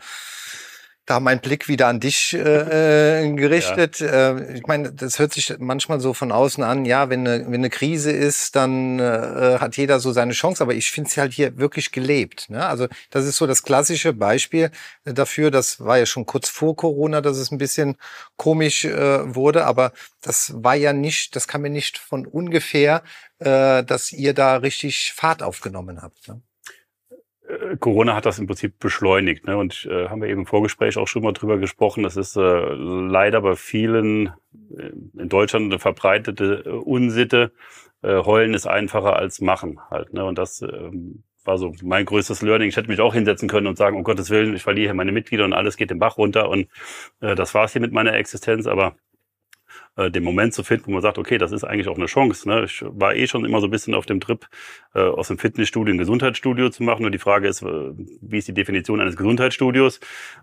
[1.07, 4.01] da mein Blick wieder an dich äh, äh gerichtet.
[4.01, 4.37] Ja.
[4.37, 7.55] Äh, ich meine, das hört sich manchmal so von außen an, ja, wenn eine, wenn
[7.55, 11.33] eine Krise ist, dann äh, hat jeder so seine Chance, aber ich finde es halt
[11.33, 12.51] hier wirklich gelebt.
[12.51, 12.67] Ne?
[12.67, 14.71] Also das ist so das klassische Beispiel
[15.05, 17.97] dafür, das war ja schon kurz vor Corona, dass es ein bisschen
[18.37, 19.93] komisch äh, wurde, aber
[20.23, 23.03] das war ja nicht, das kam mir nicht von ungefähr,
[23.39, 26.27] äh, dass ihr da richtig Fahrt aufgenommen habt.
[26.29, 26.43] Ne?
[27.57, 29.47] Äh, Corona hat das im Prinzip beschleunigt.
[29.47, 29.57] Ne?
[29.57, 32.03] Und äh, haben wir eben im Vorgespräch auch schon mal drüber gesprochen.
[32.03, 34.29] Das ist äh, leider bei vielen
[34.77, 37.53] äh, in Deutschland eine verbreitete äh, Unsitte.
[38.03, 40.13] Äh, heulen ist einfacher als machen halt.
[40.13, 40.25] Ne?
[40.25, 42.69] Und das ähm, war so mein größtes Learning.
[42.69, 45.45] Ich hätte mich auch hinsetzen können und sagen, um Gottes Willen, ich verliere meine Mitglieder
[45.45, 46.49] und alles geht den Bach runter.
[46.49, 46.69] Und
[47.21, 48.67] äh, das war's hier mit meiner Existenz.
[48.67, 48.97] Aber
[49.97, 52.49] äh, den Moment zu finden, wo man sagt, okay, das ist eigentlich auch eine Chance.
[52.49, 52.65] Ne?
[52.65, 54.47] Ich war eh schon immer so ein bisschen auf dem Trip,
[54.95, 57.05] äh, aus dem Fitnessstudio ein Gesundheitsstudio zu machen.
[57.05, 60.01] Und die Frage ist, äh, wie ist die Definition eines Gesundheitsstudios?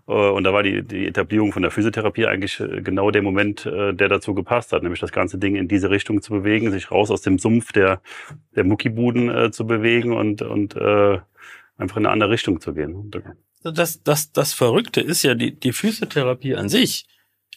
[0.08, 3.66] Äh, und da war die, die Etablierung von der Physiotherapie eigentlich äh, genau der Moment,
[3.66, 6.90] äh, der dazu gepasst hat, nämlich das ganze Ding in diese Richtung zu bewegen, sich
[6.90, 8.00] raus aus dem Sumpf der,
[8.56, 11.18] der Muckibuden äh, zu bewegen und, und äh,
[11.76, 13.10] einfach in eine andere Richtung zu gehen.
[13.62, 17.06] Das, das, das Verrückte ist ja die, die Physiotherapie an sich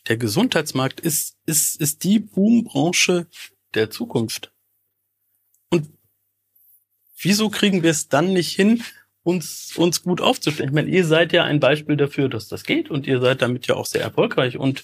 [0.08, 3.28] der Gesundheitsmarkt ist, ist, ist die Boombranche
[3.74, 4.52] der Zukunft.
[5.70, 5.90] Und
[7.20, 8.84] wieso kriegen wir es dann nicht hin,
[9.24, 10.70] uns, uns gut aufzustellen?
[10.70, 13.68] Ich meine, ihr seid ja ein Beispiel dafür, dass das geht und ihr seid damit
[13.68, 14.84] ja auch sehr erfolgreich und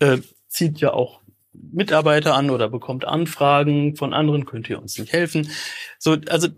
[0.00, 1.20] äh, zieht ja auch
[1.52, 5.50] Mitarbeiter an oder bekommt Anfragen von anderen, könnt ihr uns nicht helfen?
[5.98, 6.48] So, also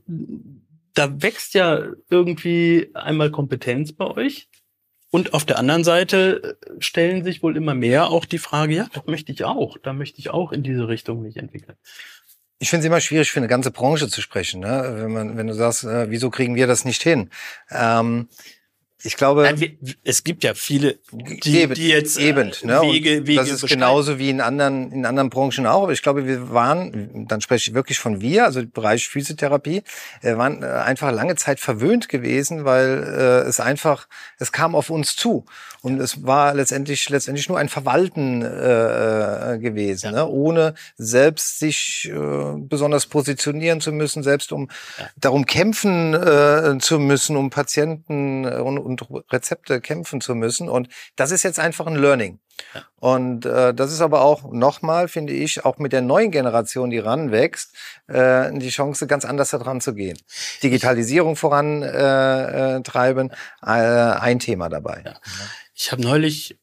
[0.94, 4.49] da wächst ja irgendwie einmal Kompetenz bei euch
[5.11, 8.87] und auf der anderen Seite äh, stellen sich wohl immer mehr auch die Frage, ja,
[8.92, 11.77] das möchte ich auch, da möchte ich auch in diese Richtung mich entwickeln.
[12.59, 14.97] Ich finde es immer schwierig für eine ganze Branche zu sprechen, ne?
[14.99, 17.31] wenn man, wenn du sagst, äh, wieso kriegen wir das nicht hin?
[17.71, 18.29] Ähm,
[19.07, 22.81] ich glaube, Nein, es gibt ja viele, die, eben, die jetzt äh, eben, ne?
[22.83, 25.85] Wege, Wege das ist genauso wie in anderen in anderen Branchen auch.
[25.85, 29.83] Aber ich glaube, wir waren, dann spreche ich wirklich von wir, also Bereich Physiotherapie,
[30.23, 34.90] äh, waren äh, einfach lange Zeit verwöhnt gewesen, weil äh, es einfach, es kam auf
[34.90, 35.47] uns zu
[35.83, 40.25] und es war letztendlich letztendlich nur ein Verwalten äh gewesen, ja.
[40.25, 40.29] ne?
[40.29, 45.07] ohne selbst sich äh, besonders positionieren zu müssen, selbst um ja.
[45.16, 48.95] darum kämpfen äh, zu müssen, um Patienten und, und
[49.30, 50.68] Rezepte kämpfen zu müssen.
[50.68, 52.38] Und das ist jetzt einfach ein Learning.
[52.74, 52.82] Ja.
[52.96, 56.98] Und äh, das ist aber auch nochmal, finde ich, auch mit der neuen Generation, die
[56.98, 57.74] ranwächst,
[58.09, 60.18] äh, die Chance, ganz anders daran zu gehen.
[60.62, 65.02] Digitalisierung vorantreiben, äh, äh, ein Thema dabei.
[65.04, 65.14] Ja.
[65.74, 66.59] Ich habe neulich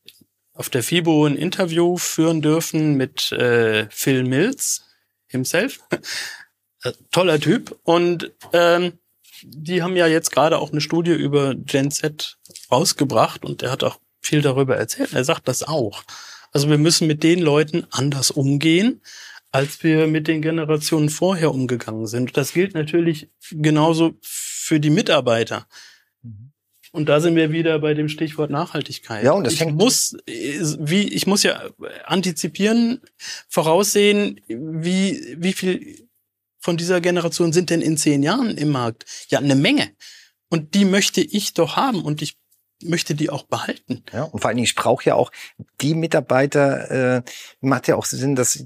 [0.54, 4.86] auf der FIBO ein Interview führen dürfen mit äh, Phil Mills
[5.28, 5.80] himself.
[6.84, 7.80] Äh, toller Typ.
[7.84, 9.00] Und ähm,
[9.46, 12.38] die haben ja jetzt gerade auch eine Studie über Gen Z
[12.72, 15.14] rausgebracht und er hat auch viel darüber erzählt.
[15.14, 16.04] Er sagt das auch.
[16.52, 19.02] Also wir müssen mit den Leuten anders umgehen,
[19.52, 22.38] als wir mit den Generationen vorher umgegangen sind.
[22.38, 25.68] Das gilt natürlich genauso für die Mitarbeiter.
[26.92, 29.24] Und da sind wir wieder bei dem Stichwort Nachhaltigkeit.
[29.24, 31.60] Ja, und das ich muss, wie, ich muss ja
[32.06, 33.02] antizipieren,
[33.50, 36.08] voraussehen, wie, wie viel
[36.64, 39.06] von dieser Generation sind denn in zehn Jahren im Markt?
[39.28, 39.92] Ja, eine Menge.
[40.50, 42.38] Und die möchte ich doch haben und ich
[42.82, 44.04] möchte die auch behalten.
[44.14, 45.30] Ja, und vor allen Dingen, ich brauche ja auch
[45.82, 47.24] die Mitarbeiter, äh,
[47.60, 48.64] macht ja auch Sinn, dass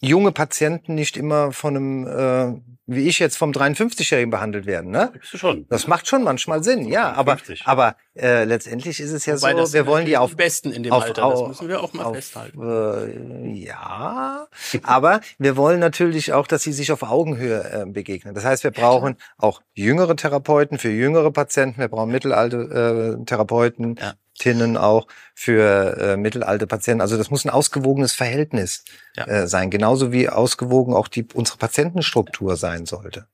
[0.00, 4.90] junge Patienten nicht immer von einem, äh, wie ich jetzt vom 53-Jährigen behandelt werden.
[4.90, 5.12] Ne?
[5.18, 5.66] Bist du schon.
[5.68, 7.12] Das macht schon manchmal Sinn, ja.
[7.12, 7.66] Aber, 50.
[7.66, 10.92] aber äh, letztendlich ist es ja Wobei so, wir wollen die auf Besten in dem
[10.92, 11.28] auf- Alter.
[11.30, 12.60] Das müssen wir auch mal auf, festhalten.
[12.60, 14.48] Äh, ja,
[14.82, 18.34] aber wir wollen natürlich auch, dass sie sich auf Augenhöhe äh, begegnen.
[18.34, 21.78] Das heißt, wir brauchen auch jüngere Therapeuten für jüngere Patienten.
[21.80, 24.14] Wir brauchen mittelalte äh, Therapeuten, Ja.
[24.40, 27.02] Tinnen auch für äh, mittelalte Patienten.
[27.02, 28.84] Also das muss ein ausgewogenes Verhältnis
[29.16, 29.26] Ja.
[29.26, 33.26] äh, sein, genauso wie ausgewogen auch die unsere Patientenstruktur sein sollte.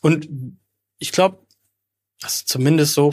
[0.00, 0.28] Und
[0.98, 1.38] ich glaube,
[2.22, 3.12] also zumindest so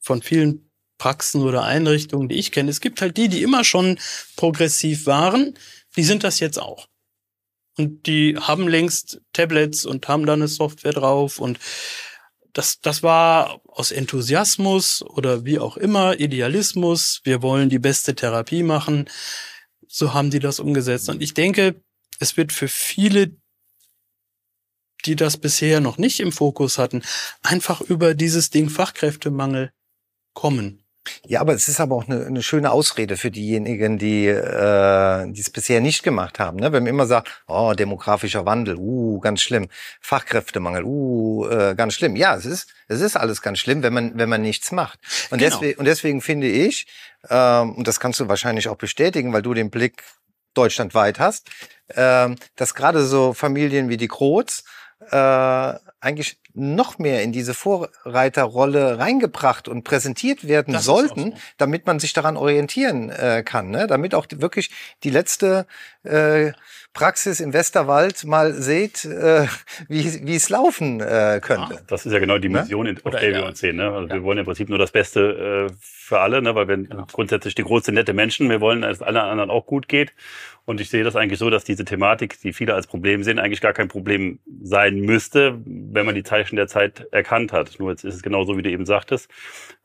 [0.00, 3.98] von vielen Praxen oder Einrichtungen, die ich kenne, es gibt halt die, die immer schon
[4.36, 5.54] progressiv waren,
[5.96, 6.88] die sind das jetzt auch.
[7.76, 11.60] Und die haben längst Tablets und haben da eine Software drauf und
[12.58, 18.64] das, das war aus Enthusiasmus oder wie auch immer, Idealismus, wir wollen die beste Therapie
[18.64, 19.08] machen.
[19.86, 21.08] So haben die das umgesetzt.
[21.08, 21.80] Und ich denke,
[22.18, 23.36] es wird für viele,
[25.04, 27.02] die das bisher noch nicht im Fokus hatten,
[27.42, 29.72] einfach über dieses Ding Fachkräftemangel
[30.34, 30.82] kommen.
[31.26, 35.40] Ja, aber es ist aber auch eine, eine schöne Ausrede für diejenigen, die äh, die
[35.40, 36.58] es bisher nicht gemacht haben.
[36.58, 36.72] Ne?
[36.72, 39.68] Wenn man immer sagt, oh, demografischer Wandel, uh, ganz schlimm,
[40.00, 42.16] Fachkräftemangel, uh, äh, ganz schlimm.
[42.16, 44.98] Ja, es ist es ist alles ganz schlimm, wenn man wenn man nichts macht.
[45.30, 45.50] Und Genau.
[45.56, 46.86] deswegen und deswegen finde ich,
[47.30, 50.02] ähm, und das kannst du wahrscheinlich auch bestätigen, weil du den Blick
[50.54, 51.48] deutschlandweit hast,
[51.94, 54.64] ähm, dass gerade so Familien wie die Kroz
[55.10, 61.38] äh, eigentlich noch mehr in diese Vorreiterrolle reingebracht und präsentiert werden Das sollten, so.
[61.56, 63.86] damit man sich daran orientieren äh, kann, ne?
[63.86, 64.70] damit auch die, wirklich
[65.04, 65.66] die letzte
[66.04, 66.52] äh,
[66.94, 69.46] Praxis im Westerwald mal seht, äh,
[69.88, 71.80] wie wie es laufen äh, könnte.
[71.86, 72.60] Das ist ja genau die Ne?
[72.60, 73.46] Mission, in- auf der wir ja.
[73.46, 73.76] uns sehen.
[73.76, 73.90] Ne?
[73.92, 74.14] Also Ja.
[74.14, 76.54] Wir wollen im Prinzip nur das Beste äh, für alle, ne?
[76.54, 77.06] weil wir Genau.
[77.12, 80.12] grundsätzlich die große nette Menschen, wir wollen, dass es allen anderen auch gut geht.
[80.64, 83.62] Und ich sehe das eigentlich so, dass diese Thematik, die viele als Problem sehen, eigentlich
[83.62, 87.76] gar kein Problem sein müsste, wenn man die Zeichen der Zeit erkannt hat.
[87.78, 89.30] Nur jetzt ist es genau so, wie du eben sagtest.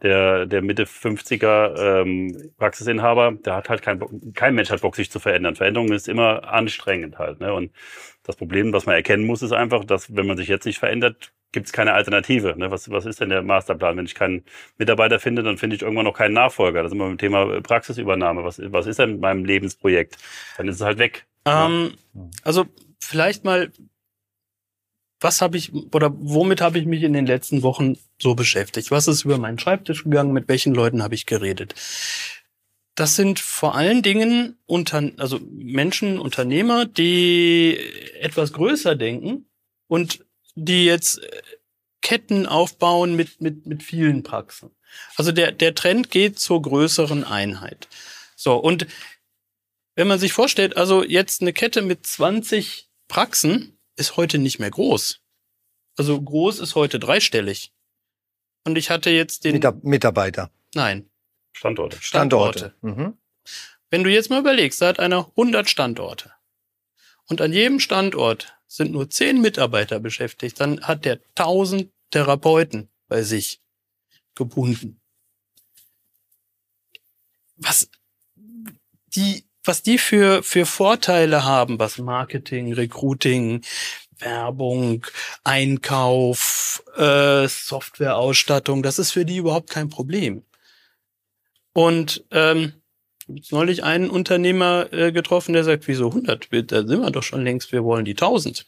[0.01, 4.97] Der, der Mitte 50er ähm, Praxisinhaber, der hat halt kein Bock, kein Mensch hat Bock,
[4.97, 5.55] sich zu verändern.
[5.55, 7.39] Veränderung ist immer anstrengend halt.
[7.39, 7.53] Ne?
[7.53, 7.71] Und
[8.23, 11.33] das Problem, was man erkennen muss, ist einfach, dass wenn man sich jetzt nicht verändert,
[11.53, 12.55] gibt es keine Alternative.
[12.57, 12.71] Ne?
[12.71, 13.95] Was, was ist denn der Masterplan?
[13.95, 14.43] Wenn ich keinen
[14.77, 16.83] Mitarbeiter finde, dann finde ich irgendwann noch keinen Nachfolger.
[16.83, 18.43] Das ist immer beim Thema äh, Praxisübernahme.
[18.43, 20.17] Was, was ist denn mit meinem Lebensprojekt?
[20.57, 21.25] Dann ist es halt weg.
[21.45, 21.93] Ähm,
[22.43, 22.65] also
[22.99, 23.71] vielleicht mal,
[25.21, 28.91] was habe ich oder womit habe ich mich in den letzten Wochen so beschäftigt?
[28.91, 30.33] Was ist über meinen Schreibtisch gegangen?
[30.33, 31.75] Mit welchen Leuten habe ich geredet?
[32.95, 37.77] Das sind vor allen Dingen unter, also Menschen, Unternehmer, die
[38.19, 39.49] etwas größer denken
[39.87, 40.25] und
[40.55, 41.41] die jetzt äh,
[42.01, 44.71] Ketten aufbauen mit, mit, mit vielen Praxen.
[45.15, 47.87] Also der, der Trend geht zur größeren Einheit.
[48.35, 48.85] So, und
[49.95, 54.71] wenn man sich vorstellt, also jetzt eine Kette mit 20 Praxen ist heute nicht mehr
[54.71, 55.21] groß.
[55.97, 57.71] Also groß ist heute dreistellig.
[58.65, 61.09] Und ich hatte jetzt den, Mitar Mitarbeiter, nein,
[61.53, 61.97] Standorte.
[62.01, 62.73] Standorte.
[62.81, 63.17] Mhm.
[63.89, 66.31] Wenn du jetzt mal überlegst, da hat einer 100 Standorte
[67.29, 73.21] und an jedem Standort sind nur 10 Mitarbeiter beschäftigt, dann hat der 1000 Therapeuten bei
[73.21, 73.61] sich
[74.35, 74.99] gebunden.
[77.55, 77.87] Was
[79.15, 83.63] die, was die für, für Vorteile haben, was Marketing, Recruiting,
[84.17, 85.05] Werbung,
[85.43, 90.43] Einkauf, äh, Softwareausstattung, das ist für die überhaupt kein Problem.
[91.73, 92.73] Und ähm,
[93.49, 96.51] neulich einen Unternehmer äh, getroffen, der sagt, wieso 100?
[96.51, 98.65] Wir- Da sind wir doch schon längst, wir wollen die 1000.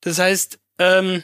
[0.00, 1.22] Das heißt, ähm,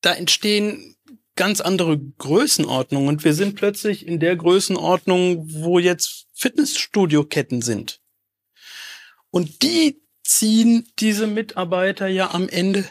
[0.00, 0.96] da entstehen
[1.36, 8.00] ganz andere Größenordnungen und wir sind plötzlich in der Größenordnung, wo jetzt Fitnessstudio-Ketten sind.
[9.30, 12.88] Und die ziehen diese Mitarbeiter ja am Ende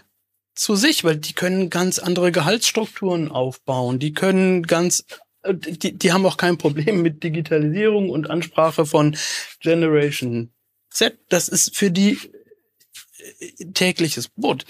[0.58, 4.00] zu sich, weil die können ganz andere Gehaltsstrukturen aufbauen.
[4.00, 5.06] Die können ganz,
[5.44, 9.16] äh, die, die haben auch kein Problem mit Digitalisierung und Ansprache von
[9.60, 10.52] Generation
[10.90, 11.18] Z.
[11.30, 12.18] Das ist für die
[13.40, 14.66] äh, tägliches Brot.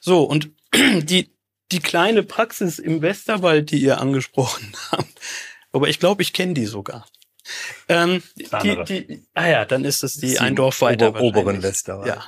[0.00, 1.30] So, und die,
[1.70, 5.20] die kleine Praxis im Westerwald, die ihr angesprochen habt,
[5.72, 7.06] aber ich glaube, ich kenne die sogar.
[7.88, 11.10] Ähm, die, die, ah ja, dann ist es die Sie ein Dorf weiter.
[11.10, 11.62] Ober oberen.
[11.62, 12.08] Westerwald.
[12.08, 12.26] Ja.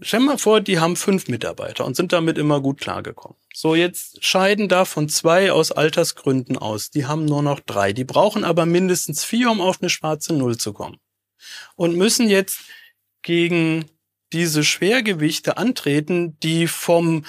[0.00, 3.36] Stell mal vor, die haben fünf Mitarbeiter und sind damit immer gut klargekommen.
[3.52, 6.90] So, jetzt scheiden davon zwei aus Altersgründen aus.
[6.90, 7.92] Die haben nur noch drei.
[7.92, 10.98] Die brauchen aber mindestens vier, um auf eine schwarze Null zu kommen.
[11.74, 12.60] Und müssen jetzt
[13.22, 13.86] gegen
[14.32, 17.24] diese Schwergewichte antreten, die vom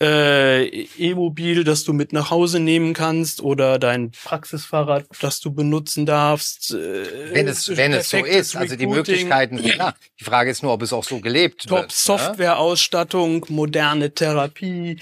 [0.00, 0.66] äh,
[0.98, 6.72] E-Mobil, das du mit nach Hause nehmen kannst oder dein Praxisfahrrad, das du benutzen darfst.
[6.72, 9.94] Äh, wenn es, wenn es so ist, also die Möglichkeiten sind klar.
[10.18, 12.04] Die Frage ist nur, ob es auch so gelebt Top wird.
[12.06, 12.24] Top ne?
[12.24, 14.98] Softwareausstattung, moderne Therapie,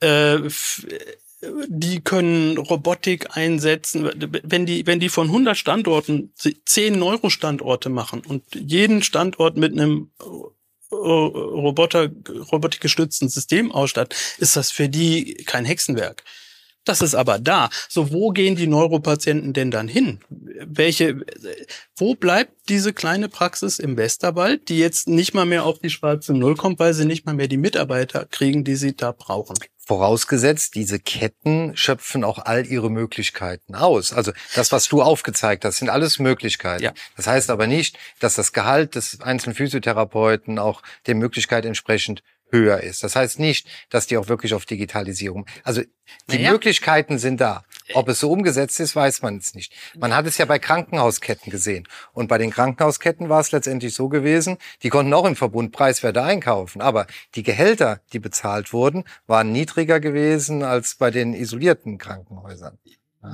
[0.00, 0.38] äh,
[1.68, 4.10] die können Robotik einsetzen.
[4.42, 10.10] Wenn die, wenn die von 100 Standorten 10 Neurostandorte machen und jeden Standort mit einem
[10.90, 12.10] Roboter,
[12.52, 16.22] robotikgestützten System ausstatten, ist das für die kein Hexenwerk.
[16.84, 17.70] Das ist aber da.
[17.88, 20.20] So, wo gehen die Neuropatienten denn dann hin?
[20.28, 21.24] Welche,
[21.96, 26.34] wo bleibt diese kleine Praxis im Westerwald, die jetzt nicht mal mehr auf die schwarze
[26.34, 29.56] Null kommt, weil sie nicht mal mehr die Mitarbeiter kriegen, die sie da brauchen?
[29.86, 34.12] Vorausgesetzt, diese Ketten schöpfen auch all ihre Möglichkeiten aus.
[34.12, 36.82] Also das, was du aufgezeigt hast, sind alles Möglichkeiten.
[36.82, 36.92] Ja.
[37.16, 42.80] Das heißt aber nicht, dass das Gehalt des einzelnen Physiotherapeuten auch der Möglichkeit entsprechend höher
[42.80, 43.02] ist.
[43.02, 45.46] Das heißt nicht, dass die auch wirklich auf Digitalisierung.
[45.64, 45.82] Also
[46.30, 46.52] die naja.
[46.52, 47.64] Möglichkeiten sind da.
[47.92, 49.72] Ob es so umgesetzt ist, weiß man es nicht.
[49.98, 51.86] Man hat es ja bei Krankenhausketten gesehen.
[52.12, 56.22] Und bei den Krankenhausketten war es letztendlich so gewesen, die konnten auch im Verbund preiswerte
[56.22, 56.80] einkaufen.
[56.80, 62.78] Aber die Gehälter, die bezahlt wurden, waren niedriger gewesen als bei den isolierten Krankenhäusern.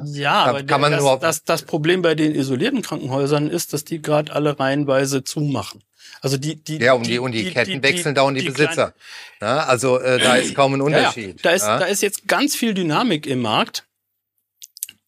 [0.05, 3.73] Ja, da aber kann man das, nur das, das Problem bei den isolierten Krankenhäusern ist,
[3.73, 5.83] dass die gerade alle reihenweise zumachen.
[6.21, 8.51] Also die, die, ja, und die, und die, die Ketten die, wechseln dauernd die, die
[8.51, 8.95] Besitzer.
[9.41, 11.25] Ja, also äh, da ist kaum ein Unterschied.
[11.25, 11.37] Ja, ja.
[11.43, 11.79] Da, ist, ja.
[11.79, 13.87] da ist jetzt ganz viel Dynamik im Markt.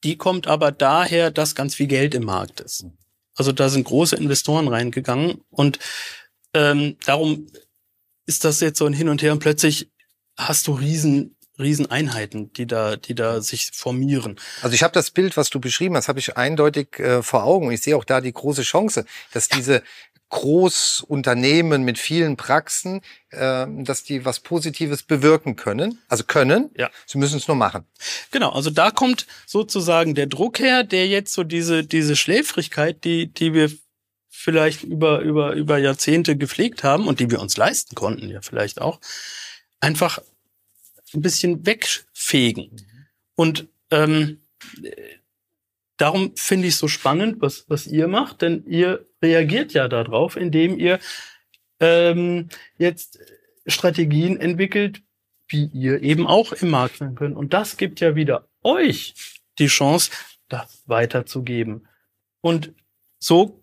[0.05, 2.87] Die kommt aber daher, dass ganz viel Geld im Markt ist.
[3.35, 5.79] Also da sind große Investoren reingegangen und
[6.55, 7.47] ähm, darum
[8.27, 9.91] ist das jetzt so ein Hin und Her und plötzlich
[10.37, 14.39] hast du riesen Rieseneinheiten, die da, die da sich formieren.
[14.63, 17.71] Also ich habe das Bild, was du beschrieben hast, habe ich eindeutig äh, vor Augen.
[17.71, 19.83] Ich sehe auch da die große Chance, dass diese
[20.33, 25.99] Großunternehmen mit vielen Praxen, äh, dass die was Positives bewirken können.
[26.09, 26.71] Also können.
[26.75, 26.91] Ja.
[27.05, 27.85] Sie müssen es nur machen.
[28.31, 28.51] Genau.
[28.51, 33.53] Also da kommt sozusagen der Druck her, der jetzt so diese diese Schläfrigkeit, die die
[33.53, 33.71] wir
[34.31, 38.81] vielleicht über über über Jahrzehnte gepflegt haben und die wir uns leisten konnten, ja vielleicht
[38.81, 39.01] auch,
[39.81, 40.19] einfach
[41.13, 42.71] ein bisschen wegfegen.
[43.35, 44.41] Und ähm,
[45.99, 50.37] darum finde ich es so spannend, was, was ihr macht, denn ihr reagiert ja darauf,
[50.37, 50.99] indem ihr
[51.81, 53.19] ähm, jetzt
[53.67, 55.03] Strategien entwickelt,
[55.49, 57.37] wie ihr eben auch im Markt sein könnt.
[57.37, 59.15] Und das gibt ja wieder euch
[59.59, 60.11] die Chance,
[60.49, 61.87] das weiterzugeben.
[62.41, 62.75] Und
[63.19, 63.62] so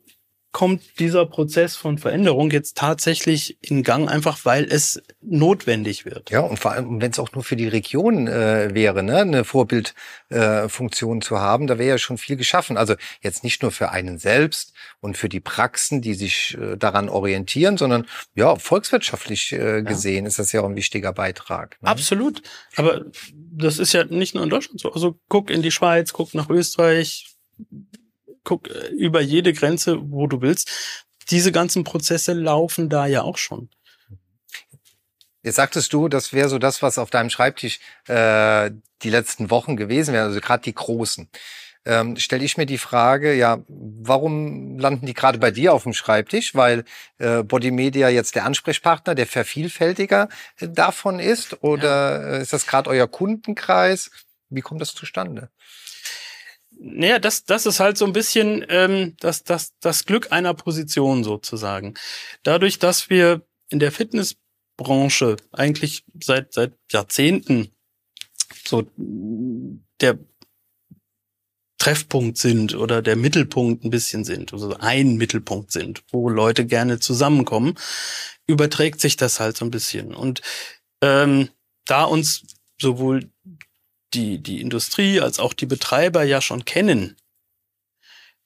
[0.51, 6.31] kommt dieser Prozess von Veränderung jetzt tatsächlich in Gang, einfach weil es notwendig wird.
[6.31, 9.43] Ja, und vor allem, wenn es auch nur für die Region äh, wäre, ne, eine
[9.43, 12.77] Vorbildfunktion äh, zu haben, da wäre ja schon viel geschaffen.
[12.77, 17.09] Also jetzt nicht nur für einen selbst und für die Praxen, die sich äh, daran
[17.09, 20.29] orientieren, sondern ja, volkswirtschaftlich äh, gesehen ja.
[20.29, 21.77] ist das ja auch ein wichtiger Beitrag.
[21.81, 21.89] Ne?
[21.89, 22.41] Absolut.
[22.75, 24.91] Aber das ist ja nicht nur in Deutschland so.
[24.91, 27.35] Also guck in die Schweiz, guck nach Österreich,
[28.49, 30.69] guck äh, über jede Grenze, wo du willst.
[31.29, 33.69] Diese ganzen Prozesse laufen da ja auch schon.
[35.43, 38.71] Jetzt sagtest du, das wäre so das, was auf deinem Schreibtisch äh,
[39.03, 41.29] die letzten Wochen gewesen wäre, also gerade die großen.
[41.85, 45.93] Ähm, Stelle ich mir die Frage, ja, warum landen die gerade bei dir auf dem
[45.93, 46.55] Schreibtisch?
[46.55, 46.83] Weil
[47.19, 51.63] äh, Body Media jetzt der Ansprechpartner, der Vervielfältiger äh, davon ist?
[51.63, 52.37] Oder ja.
[52.37, 54.11] Ist das gerade euer Kundenkreis?
[54.49, 55.49] Wie kommt das zustande?
[56.81, 61.25] Naja, das, das ist halt so ein bisschen ähm, das, das, das Glück einer Position
[61.25, 61.95] sozusagen.
[62.43, 67.71] Dadurch, dass wir in der Fitnessbranche eigentlich seit, seit Jahrzehnten
[68.65, 68.89] so
[69.99, 70.17] der
[71.79, 76.99] Treffpunkt sind oder der Mittelpunkt ein bisschen sind, also ein Mittelpunkt sind, wo Leute gerne
[76.99, 77.75] zusammenkommen,
[78.47, 80.13] überträgt sich das halt so ein bisschen.
[80.13, 80.41] Und
[81.01, 81.49] ähm,
[81.85, 82.43] da uns
[82.79, 83.31] sowohl
[84.13, 87.15] die, die Industrie als auch die Betreiber ja schon kennen.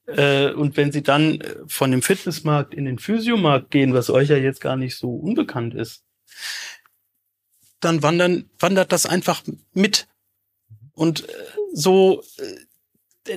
[0.06, 4.30] Äh, und wenn sie dann äh, von dem Fitnessmarkt in den Physiomarkt gehen, was euch
[4.30, 6.04] ja jetzt gar nicht so unbekannt ist,
[7.80, 10.08] dann wandern, wandert das einfach mit.
[10.94, 11.34] Und äh,
[11.74, 12.22] so,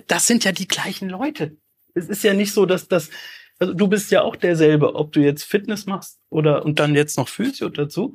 [0.09, 1.57] das sind ja die gleichen Leute.
[1.95, 3.11] Es ist ja nicht so, dass das,
[3.59, 7.17] also du bist ja auch derselbe, ob du jetzt Fitness machst oder und dann jetzt
[7.17, 8.15] noch Physio dazu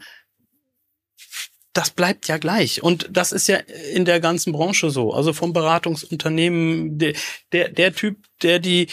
[1.74, 2.84] das bleibt ja gleich.
[2.84, 3.58] Und das ist ja
[3.94, 5.14] in der ganzen Branche so.
[5.14, 7.14] Also vom Beratungsunternehmen, der,
[7.54, 8.88] der, der Typ, der die,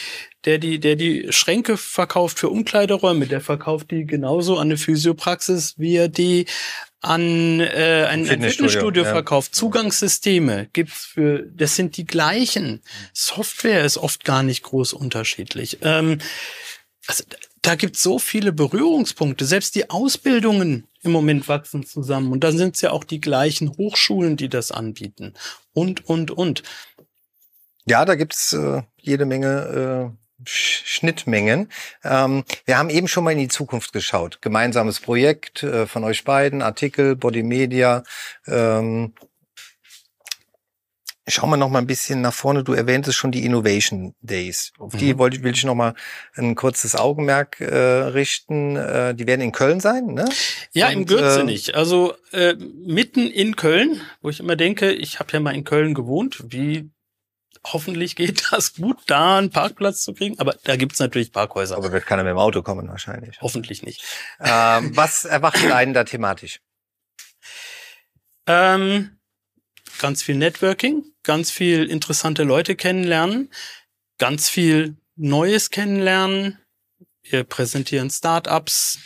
[0.44, 5.74] der die, der die Schränke verkauft für Umkleideräume, der verkauft die genauso an eine Physiopraxis,
[5.78, 6.46] wie er die
[7.00, 9.10] an äh, ein, Fitnessstudio, Fitnessstudio ja.
[9.10, 9.54] verkauft.
[9.54, 12.82] Zugangssysteme gibt's für, das sind die gleichen.
[13.12, 15.78] Software ist oft gar nicht groß unterschiedlich.
[15.82, 16.18] Ähm,
[17.06, 17.24] also
[17.68, 19.44] da gibt es so viele Berührungspunkte.
[19.44, 22.32] Selbst die Ausbildungen im Moment wachsen zusammen.
[22.32, 25.34] Und dann sind es ja auch die gleichen Hochschulen, die das anbieten.
[25.74, 26.62] Und, und, und.
[27.84, 31.68] Ja, da gibt's äh, jede Menge äh, Schnittmengen.
[32.04, 34.40] Ähm, wir haben eben schon mal in die Zukunft geschaut.
[34.40, 38.02] Gemeinsames Projekt äh, von euch beiden, Artikel, Body Media.
[38.46, 39.12] Ähm,
[41.28, 42.64] Schauen wir noch mal ein bisschen nach vorne.
[42.64, 44.72] Du erwähntest schon die Innovation Days.
[44.78, 45.18] Auf die mhm.
[45.18, 45.94] wollte, will ich noch mal
[46.34, 48.76] ein kurzes Augenmerk äh, richten.
[48.76, 50.28] Äh, die werden in Köln sein, ne?
[50.72, 51.70] Ja, Und, im Gürzenich.
[51.70, 55.64] Äh, also äh, mitten in Köln, wo ich immer denke, ich habe ja mal in
[55.64, 56.42] Köln gewohnt.
[56.48, 56.90] Wie
[57.66, 60.38] hoffentlich geht das gut, da einen Parkplatz zu kriegen.
[60.38, 61.76] Aber da gibt's natürlich Parkhäuser.
[61.76, 63.38] Aber wird keiner mit dem Auto kommen wahrscheinlich.
[63.40, 64.02] Hoffentlich nicht.
[64.40, 66.60] Ähm, was erwartet einen da thematisch?
[68.46, 69.17] Ähm,
[69.98, 73.50] ganz viel Networking, ganz viel interessante Leute kennenlernen,
[74.18, 76.58] ganz viel Neues kennenlernen.
[77.22, 78.98] Wir präsentieren Startups.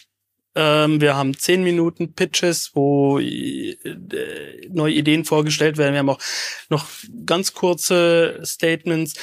[0.54, 3.76] Ähm, wir haben zehn Minuten Pitches, wo äh,
[4.68, 5.94] neue Ideen vorgestellt werden.
[5.94, 6.20] Wir haben auch
[6.68, 6.86] noch
[7.24, 9.14] ganz kurze Statements.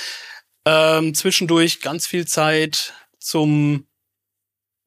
[0.65, 3.85] Ähm, zwischendurch ganz viel Zeit zum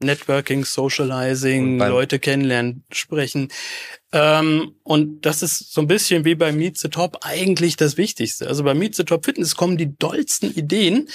[0.03, 3.49] Networking, Socializing, Leute kennenlernen, sprechen.
[4.13, 8.47] Ähm, und das ist so ein bisschen wie bei Meet the Top eigentlich das Wichtigste.
[8.47, 11.09] Also bei Meet the Top Fitness kommen die dollsten Ideen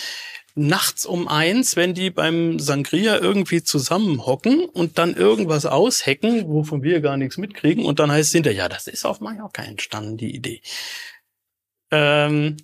[0.57, 6.99] nachts um eins, wenn die beim Sangria irgendwie zusammenhocken und dann irgendwas aushacken, wovon wir
[6.99, 7.85] gar nichts mitkriegen.
[7.85, 10.61] Und dann heißt es hinterher, ja, das ist auf Mallorca entstanden, die Idee.
[11.91, 12.57] Ähm,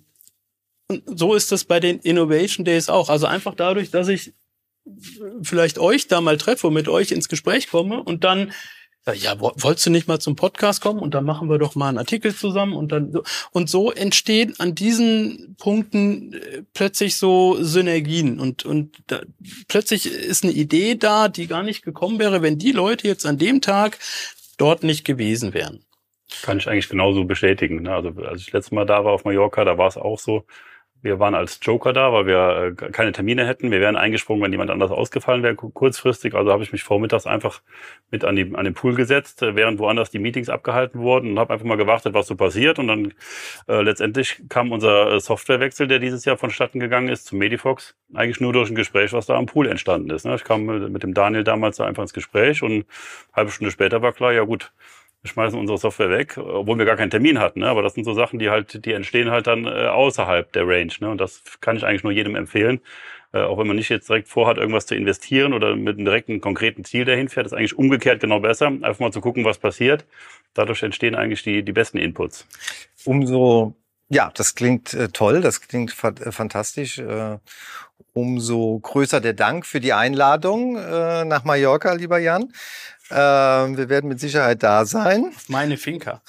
[0.88, 3.08] und so ist das bei den Innovation Days auch.
[3.08, 4.34] Also einfach dadurch, dass ich
[5.42, 8.52] vielleicht euch da mal treffe und mit euch ins Gespräch komme und dann
[9.12, 11.98] ja, wolltest du nicht mal zum Podcast kommen und dann machen wir doch mal einen
[11.98, 13.12] Artikel zusammen und dann
[13.50, 19.20] und so entstehen an diesen Punkten äh, plötzlich so Synergien und und da,
[19.68, 23.36] plötzlich ist eine Idee da, die gar nicht gekommen wäre, wenn die Leute jetzt an
[23.36, 23.98] dem Tag
[24.56, 25.84] dort nicht gewesen wären.
[26.42, 27.82] Kann ich eigentlich genauso bestätigen.
[27.82, 27.92] Ne?
[27.92, 30.46] Also als ich letztes Mal da war auf Mallorca, da war es auch so.
[31.04, 33.70] Wir waren als Joker da, weil wir äh, keine Termine hätten.
[33.70, 36.34] Wir wären eingesprungen, wenn jemand anders ausgefallen wäre, kurzfristig.
[36.34, 37.60] Also habe ich mich vormittags einfach
[38.10, 41.38] mit an, die, an den Pool gesetzt, äh, während woanders die Meetings abgehalten wurden und
[41.38, 42.78] habe einfach mal gewartet, was so passiert.
[42.78, 43.12] Und dann
[43.68, 48.40] äh, letztendlich kam unser äh, Softwarewechsel, der dieses Jahr vonstatten gegangen ist, zu Medifox, eigentlich
[48.40, 50.24] nur durch ein Gespräch, was da am Pool entstanden ist.
[50.24, 50.34] Ne?
[50.36, 52.86] Ich kam mit dem Daniel damals da einfach ins Gespräch und
[53.34, 54.72] halbe Stunde später war klar, ja gut,
[55.24, 57.60] wir schmeißen unsere Software weg, obwohl wir gar keinen Termin hatten.
[57.60, 57.68] Ne?
[57.68, 60.92] Aber das sind so Sachen, die halt, die entstehen halt dann äh, außerhalb der Range.
[61.00, 61.08] Ne?
[61.08, 62.80] Und das kann ich eigentlich nur jedem empfehlen.
[63.32, 66.42] Äh, auch wenn man nicht jetzt direkt vorhat, irgendwas zu investieren oder mit einem direkten
[66.42, 68.66] konkreten Ziel dahin fährt, ist eigentlich umgekehrt genau besser.
[68.66, 70.04] Einfach mal zu gucken, was passiert.
[70.52, 72.46] Dadurch entstehen eigentlich die, die besten Inputs.
[73.06, 73.74] Umso
[74.10, 76.98] ja, das klingt äh, toll, das klingt fa äh, fantastisch.
[76.98, 77.38] Äh,
[78.12, 82.52] umso größer der Dank für die Einladung äh, nach Mallorca, lieber Jan.
[83.10, 85.32] Ähm, wir werden mit Sicherheit da sein.
[85.48, 86.22] Meine Finca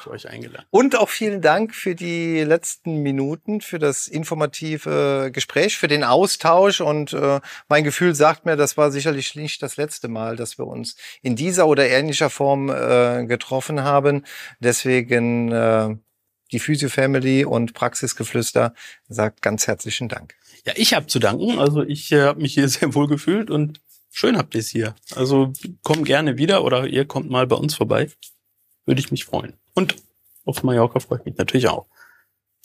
[0.00, 0.66] ich euch eingeladen.
[0.70, 6.80] Und auch vielen Dank für die letzten Minuten, für das informative Gespräch, für den Austausch.
[6.80, 10.66] Und äh, mein Gefühl sagt mir, das war sicherlich nicht das letzte Mal, dass wir
[10.66, 14.24] uns in dieser oder ähnlicher Form äh, getroffen haben.
[14.60, 15.96] Deswegen äh,
[16.52, 18.74] die Physio Family und Praxisgeflüster
[19.08, 20.34] sagt ganz herzlichen Dank.
[20.66, 21.58] Ja, ich habe zu danken.
[21.58, 24.94] Also ich äh, habe mich hier sehr wohl gefühlt und schön habt ihr es hier.
[25.14, 25.52] Also
[25.82, 28.10] komm gerne wieder oder ihr kommt mal bei uns vorbei.
[28.86, 29.54] Würde ich mich freuen.
[29.74, 29.96] Und
[30.44, 31.86] auf Mallorca freue ich mich natürlich auch.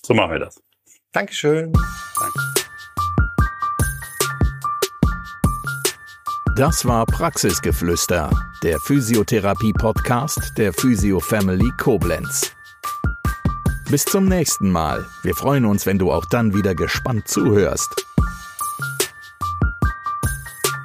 [0.04, 0.62] So machen wir das.
[1.12, 1.72] Dankeschön.
[1.72, 2.56] Danke.
[6.58, 8.30] Das war Praxisgeflüster,
[8.64, 12.54] der Physiotherapie-Podcast der Physio Family Koblenz.
[13.90, 15.06] Bis zum nächsten Mal.
[15.22, 18.06] Wir freuen uns, wenn du auch dann wieder gespannt zuhörst.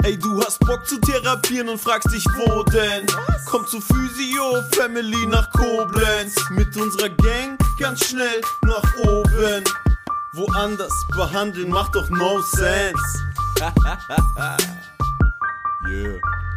[0.02, 3.06] Ey, du hast Bock zu therapieren und fragst dich, wo denn?
[3.46, 6.34] Komm zu Physio Family nach Koblenz.
[6.50, 9.64] Mit unserer Gang ganz schnell nach oben.
[10.32, 12.94] Woanders behandeln macht doch no sense.
[15.86, 16.49] yeah.